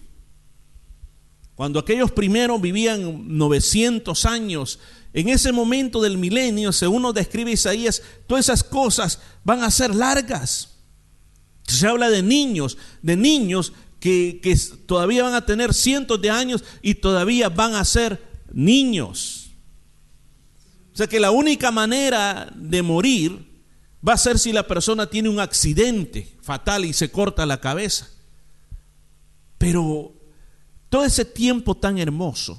cuando 1.55 1.79
aquellos 1.79 2.11
primeros 2.11 2.61
vivían 2.61 3.37
900 3.37 4.25
años, 4.27 4.81
en 5.13 5.29
ese 5.29 5.53
momento 5.53 6.03
del 6.03 6.19
milenio, 6.19 6.73
según 6.73 7.03
nos 7.03 7.15
describe 7.15 7.53
Isaías, 7.53 8.03
todas 8.27 8.47
esas 8.47 8.65
cosas 8.65 9.21
van 9.45 9.63
a 9.63 9.71
ser 9.71 9.95
largas. 9.95 10.71
Se 11.67 11.87
habla 11.87 12.11
de 12.11 12.23
niños, 12.23 12.77
de 13.01 13.17
niños 13.17 13.73
que, 14.01 14.59
todavía 14.87 15.23
van 15.23 15.35
a 15.35 15.47
tener 15.47 15.73
cientos 15.73 16.21
de 16.21 16.31
años 16.31 16.65
y 16.83 16.95
todavía 16.95 17.49
van 17.49 17.75
a 17.75 17.85
ser 17.85 18.21
niños. 18.53 19.51
O 20.93 20.97
sea 20.97 21.07
que 21.07 21.21
la 21.21 21.31
única 21.31 21.71
manera 21.71 22.53
de 22.55 22.83
morir 22.83 23.49
va 24.07 24.15
a 24.15 24.19
ser 24.19 24.39
si 24.39 24.53
la 24.53 24.67
persona 24.67 25.09
tiene 25.09 25.29
un 25.29 25.41
accidente 25.41 26.37
fatal 26.43 26.85
y 26.85 26.93
se 26.93 27.11
corta 27.11 27.47
la 27.47 27.61
cabeza. 27.61 28.11
Pero 29.59 30.13
todo 30.95 31.05
ese 31.05 31.25
tiempo 31.25 31.75
tan 31.75 31.99
hermoso, 31.99 32.57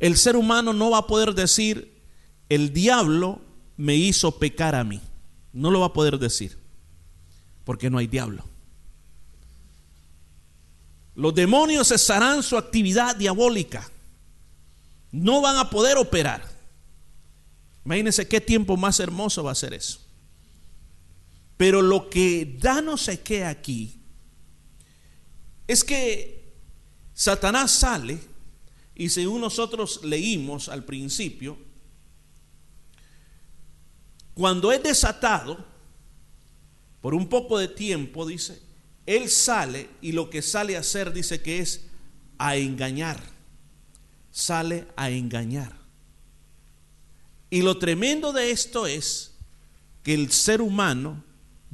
el 0.00 0.16
ser 0.16 0.36
humano 0.36 0.72
no 0.72 0.88
va 0.88 1.00
a 1.00 1.06
poder 1.06 1.34
decir, 1.34 2.02
el 2.48 2.72
diablo 2.72 3.42
me 3.76 3.94
hizo 3.94 4.38
pecar 4.38 4.74
a 4.74 4.84
mí. 4.84 5.02
No 5.52 5.70
lo 5.70 5.80
va 5.80 5.88
a 5.88 5.92
poder 5.92 6.18
decir, 6.18 6.58
porque 7.64 7.90
no 7.90 7.98
hay 7.98 8.06
diablo. 8.06 8.42
Los 11.14 11.34
demonios 11.34 11.88
cesarán 11.88 12.42
su 12.42 12.56
actividad 12.56 13.16
diabólica. 13.16 13.86
No 15.10 15.42
van 15.42 15.58
a 15.58 15.68
poder 15.68 15.98
operar. 15.98 16.48
Imagínense 17.84 18.26
qué 18.26 18.40
tiempo 18.40 18.78
más 18.78 18.98
hermoso 18.98 19.44
va 19.44 19.52
a 19.52 19.56
ser 19.56 19.74
eso. 19.74 20.00
Pero 21.58 21.82
lo 21.82 22.08
que 22.08 22.56
da 22.58 22.80
no 22.80 22.96
sé 22.96 23.20
qué 23.20 23.44
aquí 23.44 24.00
es 25.68 25.84
que 25.84 26.41
Satanás 27.14 27.70
sale 27.70 28.18
Y 28.94 29.08
según 29.08 29.40
nosotros 29.40 30.00
leímos 30.04 30.68
al 30.68 30.84
principio, 30.84 31.58
cuando 34.34 34.72
es 34.72 34.82
desatado, 34.82 35.64
por 37.00 37.14
un 37.14 37.28
poco 37.28 37.58
de 37.58 37.68
tiempo, 37.68 38.26
dice, 38.26 38.62
él 39.06 39.28
sale 39.28 39.90
y 40.00 40.12
lo 40.12 40.30
que 40.30 40.42
sale 40.42 40.76
a 40.76 40.80
hacer, 40.80 41.12
dice 41.12 41.42
que 41.42 41.58
es 41.58 41.86
a 42.38 42.56
engañar. 42.56 43.20
Sale 44.30 44.86
a 44.96 45.10
engañar. 45.10 45.76
Y 47.50 47.62
lo 47.62 47.78
tremendo 47.78 48.32
de 48.32 48.50
esto 48.50 48.86
es 48.86 49.34
que 50.02 50.14
el 50.14 50.30
ser 50.30 50.62
humano 50.62 51.22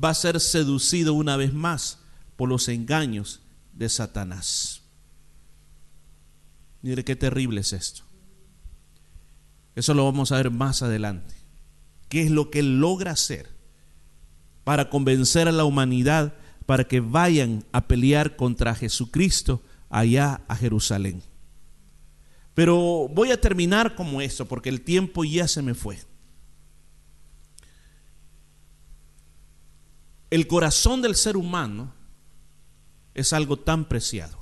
va 0.03 0.11
a 0.11 0.15
ser 0.15 0.41
seducido 0.41 1.15
una 1.15 1.37
vez 1.37 1.53
más 1.53 1.99
por 2.37 2.49
los 2.49 2.69
engaños 2.69 3.41
de 3.73 3.89
Satanás. 3.89 4.83
Mire 6.83 7.05
qué 7.05 7.17
terrible 7.17 7.61
es 7.61 7.73
esto. 7.73 8.03
Eso 9.75 9.95
lo 9.95 10.05
vamos 10.05 10.33
a 10.33 10.37
ver 10.37 10.51
más 10.51 10.83
adelante. 10.83 11.35
¿Qué 12.09 12.23
es 12.23 12.31
lo 12.31 12.51
que 12.51 12.61
él 12.61 12.81
logra 12.81 13.13
hacer 13.13 13.49
para 14.65 14.91
convencer 14.91 15.49
a 15.49 15.53
la 15.53 15.65
humanidad 15.65 16.35
para 16.67 16.85
que 16.85 17.01
vayan 17.01 17.65
a 17.73 17.87
pelear 17.87 18.37
contra 18.37 18.75
Jesucristo 18.75 19.63
allá 19.89 20.43
a 20.49 20.57
Jerusalén? 20.57 21.23
Pero 22.55 23.09
voy 23.09 23.31
a 23.31 23.41
terminar 23.41 23.95
como 23.95 24.21
eso 24.21 24.47
porque 24.47 24.69
el 24.69 24.81
tiempo 24.81 25.25
ya 25.25 25.47
se 25.47 25.63
me 25.63 25.75
fue. 25.75 25.99
El 30.31 30.47
corazón 30.47 31.01
del 31.01 31.15
ser 31.15 31.37
humano 31.37 31.95
es 33.15 33.33
algo 33.33 33.59
tan 33.59 33.89
preciado. 33.89 34.39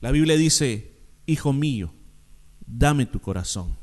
La 0.00 0.10
Biblia 0.12 0.36
dice, 0.36 0.89
hijo 1.30 1.52
mío, 1.52 1.92
dame 2.66 3.06
tu 3.06 3.20
corazón. 3.20 3.76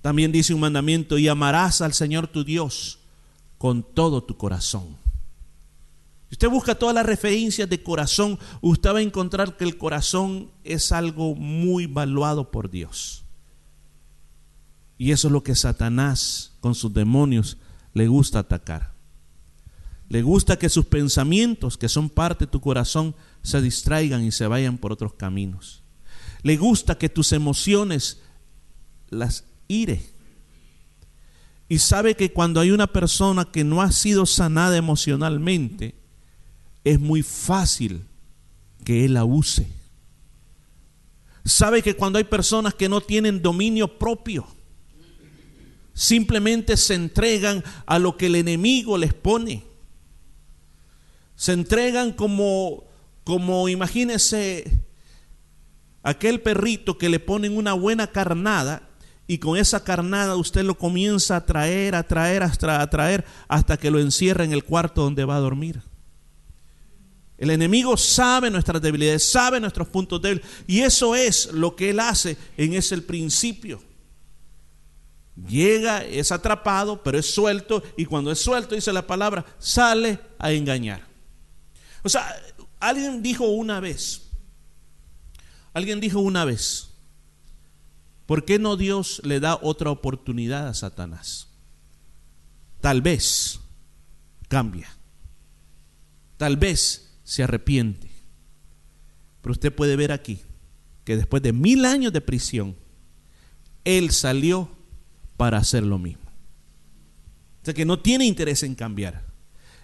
También 0.00 0.32
dice 0.32 0.54
un 0.54 0.60
mandamiento, 0.60 1.18
y 1.18 1.28
amarás 1.28 1.80
al 1.80 1.92
Señor 1.92 2.28
tu 2.28 2.44
Dios 2.44 3.00
con 3.58 3.82
todo 3.82 4.22
tu 4.22 4.36
corazón. 4.36 4.96
Si 6.28 6.34
usted 6.34 6.48
busca 6.48 6.74
todas 6.74 6.94
las 6.94 7.06
referencias 7.06 7.68
de 7.68 7.82
corazón, 7.82 8.38
usted 8.60 8.92
va 8.92 8.98
a 8.98 9.02
encontrar 9.02 9.56
que 9.56 9.64
el 9.64 9.78
corazón 9.78 10.50
es 10.62 10.92
algo 10.92 11.34
muy 11.34 11.86
valuado 11.86 12.50
por 12.50 12.70
Dios. 12.70 13.24
Y 14.98 15.12
eso 15.12 15.28
es 15.28 15.32
lo 15.32 15.42
que 15.42 15.54
Satanás 15.54 16.52
con 16.60 16.74
sus 16.74 16.92
demonios 16.92 17.56
le 17.94 18.08
gusta 18.08 18.40
atacar. 18.40 18.92
Le 20.08 20.22
gusta 20.22 20.58
que 20.58 20.68
sus 20.68 20.86
pensamientos, 20.86 21.76
que 21.76 21.88
son 21.88 22.08
parte 22.08 22.46
de 22.46 22.50
tu 22.50 22.60
corazón, 22.60 23.14
se 23.42 23.60
distraigan 23.60 24.24
y 24.24 24.32
se 24.32 24.46
vayan 24.46 24.78
por 24.78 24.92
otros 24.92 25.14
caminos. 25.14 25.82
Le 26.42 26.56
gusta 26.56 26.96
que 26.98 27.08
tus 27.08 27.32
emociones 27.32 28.20
las 29.10 29.44
ire. 29.66 30.04
Y 31.68 31.78
sabe 31.78 32.14
que 32.14 32.32
cuando 32.32 32.60
hay 32.60 32.70
una 32.70 32.86
persona 32.86 33.44
que 33.44 33.64
no 33.64 33.82
ha 33.82 33.92
sido 33.92 34.24
sanada 34.24 34.76
emocionalmente, 34.76 35.94
es 36.84 36.98
muy 36.98 37.22
fácil 37.22 38.06
que 38.84 39.04
él 39.04 39.14
la 39.14 39.24
use. 39.24 39.66
Sabe 41.44 41.82
que 41.82 41.94
cuando 41.94 42.18
hay 42.18 42.24
personas 42.24 42.74
que 42.74 42.88
no 42.88 43.00
tienen 43.00 43.42
dominio 43.42 43.98
propio, 43.98 44.46
simplemente 45.92 46.76
se 46.76 46.94
entregan 46.94 47.62
a 47.84 47.98
lo 47.98 48.16
que 48.16 48.26
el 48.26 48.36
enemigo 48.36 48.96
les 48.96 49.12
pone. 49.12 49.64
Se 51.36 51.52
entregan 51.52 52.12
como, 52.12 52.84
como 53.24 53.68
imagínese, 53.68 54.80
aquel 56.02 56.40
perrito 56.40 56.98
que 56.98 57.08
le 57.08 57.20
ponen 57.20 57.56
una 57.56 57.72
buena 57.72 58.06
carnada 58.06 58.88
y 59.26 59.38
con 59.38 59.58
esa 59.58 59.84
carnada 59.84 60.36
usted 60.36 60.62
lo 60.62 60.78
comienza 60.78 61.36
a 61.36 61.44
traer, 61.44 61.94
a 61.94 62.02
traer, 62.02 62.42
hasta 62.42 62.80
a 62.80 62.88
traer, 62.88 63.24
hasta 63.46 63.76
que 63.76 63.90
lo 63.90 64.00
encierra 64.00 64.44
en 64.44 64.52
el 64.52 64.64
cuarto 64.64 65.02
donde 65.02 65.24
va 65.26 65.36
a 65.36 65.40
dormir. 65.40 65.82
El 67.36 67.50
enemigo 67.50 67.96
sabe 67.96 68.50
nuestras 68.50 68.80
debilidades, 68.82 69.30
sabe 69.30 69.60
nuestros 69.60 69.86
puntos 69.88 70.20
débiles, 70.20 70.46
y 70.66 70.80
eso 70.80 71.14
es 71.14 71.52
lo 71.52 71.76
que 71.76 71.90
él 71.90 72.00
hace 72.00 72.36
en 72.56 72.72
ese 72.74 72.98
principio. 73.02 73.80
Llega, 75.46 76.02
es 76.04 76.32
atrapado, 76.32 77.00
pero 77.02 77.18
es 77.18 77.32
suelto, 77.32 77.82
y 77.96 78.06
cuando 78.06 78.32
es 78.32 78.40
suelto, 78.40 78.74
dice 78.74 78.92
la 78.92 79.06
palabra, 79.06 79.44
sale 79.58 80.18
a 80.38 80.50
engañar. 80.50 81.06
O 82.02 82.08
sea, 82.08 82.34
alguien 82.80 83.22
dijo 83.22 83.44
una 83.44 83.78
vez, 83.78 84.27
alguien 85.72 86.00
dijo 86.00 86.20
una 86.20 86.44
vez, 86.44 86.88
¿Por 88.28 88.44
qué 88.44 88.58
no 88.58 88.76
Dios 88.76 89.22
le 89.24 89.40
da 89.40 89.58
otra 89.62 89.90
oportunidad 89.90 90.68
a 90.68 90.74
Satanás? 90.74 91.48
Tal 92.82 93.00
vez 93.00 93.58
cambia. 94.48 94.86
Tal 96.36 96.58
vez 96.58 97.18
se 97.24 97.42
arrepiente. 97.42 98.10
Pero 99.40 99.52
usted 99.52 99.74
puede 99.74 99.96
ver 99.96 100.12
aquí 100.12 100.42
que 101.04 101.16
después 101.16 101.42
de 101.42 101.54
mil 101.54 101.86
años 101.86 102.12
de 102.12 102.20
prisión, 102.20 102.76
él 103.84 104.10
salió 104.10 104.68
para 105.38 105.56
hacer 105.56 105.82
lo 105.82 105.98
mismo. 105.98 106.30
O 107.62 107.64
sea 107.64 107.72
que 107.72 107.86
no 107.86 107.98
tiene 107.98 108.26
interés 108.26 108.62
en 108.62 108.74
cambiar. 108.74 109.24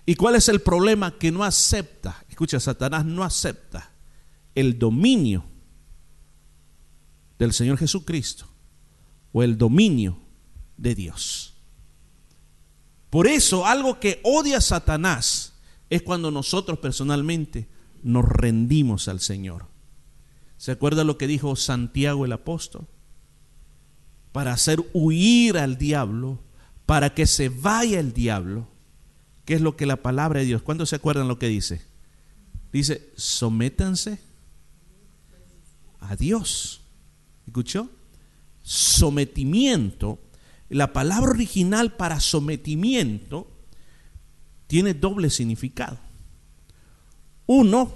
¿Y 0.05 0.17
cuál 0.17 0.35
es 0.35 0.51
el 0.51 0.61
problema? 0.61 1.17
Que 1.17 1.33
no 1.33 1.45
acepta, 1.45 2.23
escucha, 2.29 2.61
Satanás 2.61 3.07
no 3.07 3.25
acepta 3.25 3.91
el 4.55 4.79
dominio 4.79 5.54
del 7.39 7.53
Señor 7.53 7.79
Jesucristo 7.79 8.47
o 9.33 9.43
el 9.43 9.59
dominio 9.59 10.19
de 10.77 10.95
Dios. 10.95 11.55
Por 13.11 13.27
eso 13.27 13.67
algo 13.67 14.01
que 14.01 14.21
odia 14.25 14.61
Satanás 14.61 15.55
es 15.91 16.03
cuando 16.03 16.31
nosotros 16.31 16.79
personalmente 16.79 17.69
nos 18.03 18.25
rendimos 18.25 19.09
al 19.09 19.21
Señor. 19.21 19.67
¿Se 20.57 20.73
acuerda 20.73 21.05
lo 21.05 21.19
que 21.19 21.27
dijo 21.27 21.57
Santiago 21.57 22.25
el 22.25 22.33
apóstol? 22.33 22.87
Para 24.33 24.53
hacer 24.53 24.85
huir 24.93 25.59
al 25.59 25.79
diablo, 25.79 26.41
para 26.87 27.15
que 27.15 27.27
se 27.27 27.49
vaya 27.49 28.01
el 28.01 28.13
diablo, 28.13 28.67
¿qué 29.45 29.55
es 29.55 29.61
lo 29.61 29.77
que 29.77 29.87
la 29.87 29.97
palabra 29.97 30.41
de 30.41 30.47
Dios? 30.47 30.63
¿Cuántos 30.63 30.91
se 30.91 30.97
acuerdan 30.97 31.29
lo 31.29 31.39
que 31.39 31.49
dice? 31.49 31.83
Dice, 32.73 33.11
sométanse 33.17 34.21
a 36.01 36.17
Dios. 36.17 36.84
¿Escuchó? 37.47 37.91
Sometimiento. 38.63 40.19
La 40.69 40.93
palabra 40.93 41.31
original 41.31 41.93
para 41.93 42.21
sometimiento 42.21 43.51
tiene 44.67 44.95
doble 44.95 45.31
significado. 45.31 45.99
Uno, 47.47 47.93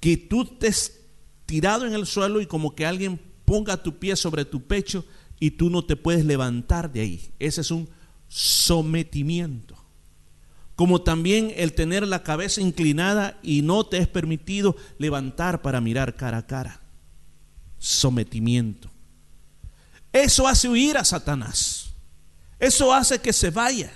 que 0.00 0.16
tú 0.16 0.42
estés 0.42 1.00
tirado 1.44 1.86
en 1.86 1.94
el 1.94 2.06
suelo 2.06 2.40
y 2.40 2.46
como 2.46 2.74
que 2.74 2.86
alguien 2.86 3.20
ponga 3.44 3.82
tu 3.82 3.98
pie 3.98 4.16
sobre 4.16 4.44
tu 4.44 4.66
pecho 4.66 5.04
y 5.38 5.52
tú 5.52 5.70
no 5.70 5.84
te 5.84 5.96
puedes 5.96 6.24
levantar 6.24 6.90
de 6.90 7.00
ahí. 7.00 7.30
Ese 7.38 7.60
es 7.60 7.70
un 7.70 7.88
sometimiento. 8.28 9.76
Como 10.74 11.02
también 11.02 11.52
el 11.56 11.74
tener 11.74 12.06
la 12.06 12.22
cabeza 12.22 12.60
inclinada 12.60 13.38
y 13.42 13.62
no 13.62 13.84
te 13.84 13.98
es 13.98 14.08
permitido 14.08 14.76
levantar 14.98 15.60
para 15.60 15.80
mirar 15.80 16.16
cara 16.16 16.38
a 16.38 16.46
cara 16.46 16.87
sometimiento. 17.78 18.90
Eso 20.12 20.48
hace 20.48 20.68
huir 20.68 20.96
a 20.96 21.04
Satanás. 21.04 21.92
Eso 22.58 22.92
hace 22.92 23.20
que 23.20 23.32
se 23.32 23.50
vaya. 23.50 23.92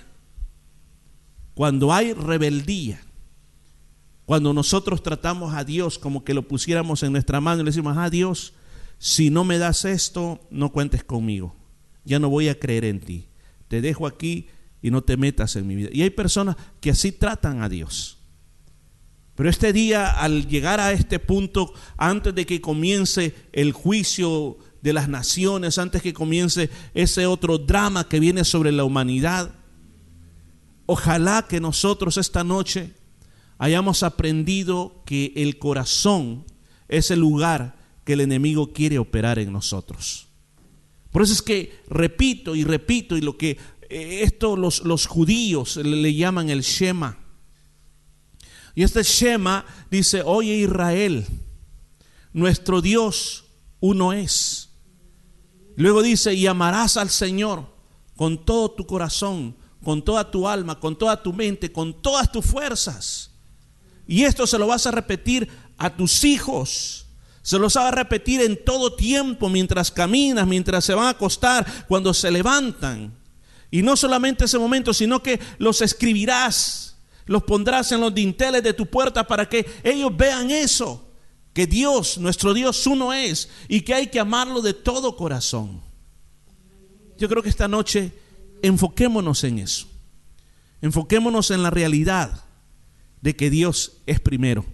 Cuando 1.53 1.93
hay 1.93 2.13
rebeldía, 2.13 3.01
cuando 4.25 4.53
nosotros 4.53 5.03
tratamos 5.03 5.53
a 5.53 5.63
Dios 5.63 5.99
como 5.99 6.23
que 6.23 6.33
lo 6.33 6.47
pusiéramos 6.47 7.03
en 7.03 7.11
nuestra 7.11 7.41
mano 7.41 7.61
y 7.61 7.65
le 7.65 7.71
decimos, 7.71 7.97
ah 7.97 8.09
Dios, 8.09 8.53
si 8.97 9.29
no 9.29 9.43
me 9.43 9.57
das 9.57 9.85
esto, 9.85 10.39
no 10.49 10.71
cuentes 10.71 11.03
conmigo. 11.03 11.55
Ya 12.05 12.19
no 12.19 12.29
voy 12.29 12.47
a 12.47 12.57
creer 12.57 12.85
en 12.85 12.99
ti. 12.99 13.27
Te 13.67 13.81
dejo 13.81 14.07
aquí 14.07 14.47
y 14.81 14.91
no 14.91 15.03
te 15.03 15.17
metas 15.17 15.55
en 15.55 15.67
mi 15.67 15.75
vida. 15.75 15.89
Y 15.91 16.01
hay 16.01 16.09
personas 16.09 16.55
que 16.79 16.91
así 16.91 17.11
tratan 17.11 17.61
a 17.61 17.69
Dios. 17.69 18.17
Pero 19.35 19.49
este 19.49 19.73
día, 19.73 20.11
al 20.11 20.47
llegar 20.47 20.79
a 20.79 20.91
este 20.91 21.19
punto, 21.19 21.73
antes 21.97 22.35
de 22.35 22.45
que 22.45 22.61
comience 22.61 23.33
el 23.51 23.71
juicio 23.71 24.57
de 24.81 24.93
las 24.93 25.09
naciones, 25.09 25.77
antes 25.77 26.01
que 26.01 26.13
comience 26.13 26.69
ese 26.93 27.25
otro 27.25 27.57
drama 27.57 28.07
que 28.07 28.19
viene 28.19 28.43
sobre 28.43 28.71
la 28.71 28.83
humanidad, 28.83 29.55
ojalá 30.85 31.47
que 31.47 31.59
nosotros 31.59 32.17
esta 32.17 32.43
noche 32.43 32.93
hayamos 33.57 34.03
aprendido 34.03 35.01
que 35.05 35.33
el 35.35 35.57
corazón 35.57 36.45
es 36.87 37.09
el 37.09 37.19
lugar 37.19 37.77
que 38.03 38.13
el 38.13 38.21
enemigo 38.21 38.71
quiere 38.71 38.99
operar 38.99 39.39
en 39.39 39.51
nosotros. 39.51 40.27
Por 41.11 41.23
eso 41.23 41.33
es 41.33 41.41
que 41.41 41.79
repito 41.87 42.55
y 42.55 42.63
repito, 42.63 43.17
y 43.17 43.21
lo 43.21 43.37
que 43.37 43.57
eh, 43.89 44.21
esto 44.23 44.57
los, 44.57 44.83
los 44.83 45.07
judíos 45.07 45.77
le 45.77 46.13
llaman 46.13 46.49
el 46.49 46.61
Shema 46.61 47.22
y 48.75 48.83
este 48.83 49.03
Shema 49.03 49.65
dice, 49.91 50.21
oye 50.23 50.55
Israel, 50.55 51.25
nuestro 52.31 52.81
Dios 52.81 53.45
uno 53.79 54.13
es. 54.13 54.69
Luego 55.75 56.01
dice, 56.01 56.33
y 56.33 56.47
amarás 56.47 56.97
al 56.97 57.09
Señor 57.09 57.67
con 58.15 58.45
todo 58.45 58.71
tu 58.71 58.85
corazón, 58.85 59.55
con 59.83 60.03
toda 60.03 60.29
tu 60.31 60.47
alma, 60.47 60.79
con 60.79 60.97
toda 60.97 61.21
tu 61.21 61.33
mente, 61.33 61.71
con 61.71 62.01
todas 62.01 62.31
tus 62.31 62.45
fuerzas. 62.45 63.31
Y 64.07 64.23
esto 64.23 64.47
se 64.47 64.57
lo 64.57 64.67
vas 64.67 64.87
a 64.87 64.91
repetir 64.91 65.47
a 65.77 65.95
tus 65.95 66.23
hijos. 66.23 67.07
Se 67.41 67.59
los 67.59 67.75
va 67.75 67.89
a 67.89 67.91
repetir 67.91 68.41
en 68.41 68.63
todo 68.63 68.95
tiempo, 68.95 69.49
mientras 69.49 69.91
caminas, 69.91 70.47
mientras 70.47 70.85
se 70.85 70.93
van 70.93 71.07
a 71.07 71.09
acostar, 71.09 71.85
cuando 71.87 72.13
se 72.13 72.31
levantan. 72.31 73.13
Y 73.69 73.81
no 73.81 73.97
solamente 73.97 74.45
ese 74.45 74.59
momento, 74.59 74.93
sino 74.93 75.21
que 75.21 75.39
los 75.57 75.81
escribirás, 75.81 76.92
los 77.25 77.43
pondrás 77.43 77.91
en 77.91 78.01
los 78.01 78.13
dinteles 78.13 78.63
de 78.63 78.73
tu 78.73 78.85
puerta 78.87 79.25
para 79.25 79.47
que 79.47 79.65
ellos 79.83 80.15
vean 80.15 80.51
eso, 80.51 81.09
que 81.53 81.67
Dios, 81.67 82.17
nuestro 82.17 82.53
Dios 82.53 82.85
uno 82.87 83.13
es 83.13 83.49
y 83.67 83.81
que 83.81 83.93
hay 83.93 84.07
que 84.07 84.19
amarlo 84.19 84.61
de 84.61 84.73
todo 84.73 85.15
corazón. 85.15 85.81
Yo 87.17 87.29
creo 87.29 87.43
que 87.43 87.49
esta 87.49 87.67
noche 87.67 88.11
enfoquémonos 88.61 89.43
en 89.43 89.59
eso. 89.59 89.87
Enfoquémonos 90.81 91.51
en 91.51 91.63
la 91.63 91.69
realidad 91.69 92.43
de 93.21 93.35
que 93.35 93.49
Dios 93.49 94.01
es 94.05 94.19
primero. 94.19 94.65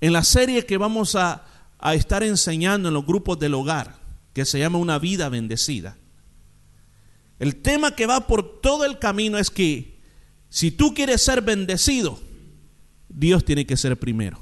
En 0.00 0.12
la 0.12 0.24
serie 0.24 0.66
que 0.66 0.76
vamos 0.76 1.14
a, 1.14 1.44
a 1.78 1.94
estar 1.94 2.22
enseñando 2.22 2.88
en 2.88 2.94
los 2.94 3.06
grupos 3.06 3.38
del 3.38 3.54
hogar, 3.54 3.96
que 4.32 4.44
se 4.44 4.58
llama 4.58 4.78
Una 4.78 4.98
vida 4.98 5.28
bendecida, 5.28 5.96
el 7.38 7.56
tema 7.56 7.94
que 7.94 8.06
va 8.06 8.26
por 8.26 8.60
todo 8.60 8.84
el 8.84 8.98
camino 8.98 9.38
es 9.38 9.50
que 9.50 9.97
si 10.50 10.70
tú 10.70 10.94
quieres 10.94 11.22
ser 11.22 11.42
bendecido, 11.42 12.18
Dios 13.08 13.44
tiene 13.44 13.66
que 13.66 13.76
ser 13.76 13.98
primero. 13.98 14.40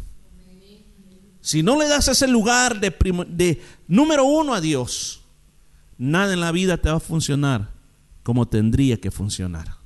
Si 1.40 1.62
no 1.62 1.78
le 1.78 1.88
das 1.88 2.08
ese 2.08 2.26
lugar 2.26 2.80
de, 2.80 3.62
número 3.86 4.24
uno 4.24 4.54
a 4.54 4.60
Dios, 4.60 5.22
nada 5.96 6.32
en 6.32 6.40
la 6.40 6.52
vida 6.52 6.76
te 6.76 6.90
va 6.90 6.96
a 6.96 7.00
funcionar 7.00 7.70
como 8.22 8.46
tendría 8.46 9.00
que 9.00 9.10
funcionar. 9.10 9.76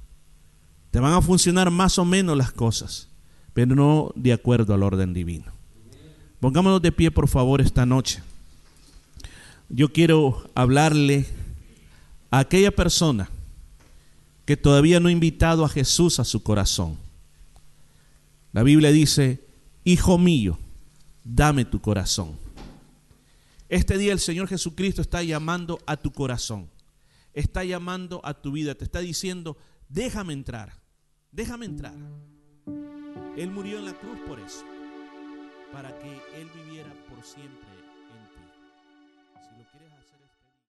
Te 0.90 0.98
van 0.98 1.12
a 1.12 1.20
funcionar 1.20 1.70
más 1.70 1.98
o 1.98 2.04
menos 2.04 2.36
las 2.36 2.52
cosas, 2.52 3.08
pero 3.52 3.74
no 3.74 4.12
de 4.16 4.32
acuerdo 4.32 4.72
al 4.72 4.82
orden 4.82 5.12
divino. 5.12 5.52
Pongámonos 6.40 6.80
de 6.80 6.92
pie, 6.92 7.10
por 7.10 7.28
favor, 7.28 7.60
esta 7.60 7.84
noche. 7.84 8.22
Yo 9.68 9.92
quiero 9.92 10.50
hablarle 10.54 11.26
a 12.30 12.38
aquella 12.38 12.70
persona 12.70 13.28
que 14.50 14.56
todavía 14.56 14.98
no 14.98 15.08
ha 15.08 15.12
invitado 15.12 15.64
a 15.64 15.68
Jesús 15.68 16.18
a 16.18 16.24
su 16.24 16.42
corazón. 16.42 16.98
La 18.50 18.64
Biblia 18.64 18.90
dice, 18.90 19.46
Hijo 19.84 20.18
mío, 20.18 20.58
dame 21.22 21.64
tu 21.64 21.80
corazón. 21.80 22.36
Este 23.68 23.96
día 23.96 24.12
el 24.12 24.18
Señor 24.18 24.48
Jesucristo 24.48 25.02
está 25.02 25.22
llamando 25.22 25.78
a 25.86 25.96
tu 25.96 26.10
corazón, 26.10 26.68
está 27.32 27.62
llamando 27.62 28.20
a 28.24 28.34
tu 28.34 28.50
vida, 28.50 28.74
te 28.74 28.82
está 28.82 28.98
diciendo, 28.98 29.56
déjame 29.88 30.32
entrar, 30.32 30.82
déjame 31.30 31.66
entrar. 31.66 31.94
Él 33.36 33.52
murió 33.52 33.78
en 33.78 33.84
la 33.84 33.96
cruz 33.96 34.18
por 34.26 34.40
eso, 34.40 34.64
para 35.72 35.96
que 35.96 36.10
Él 36.10 36.50
viviera 36.56 36.92
por 37.08 37.22
siempre. 37.22 37.69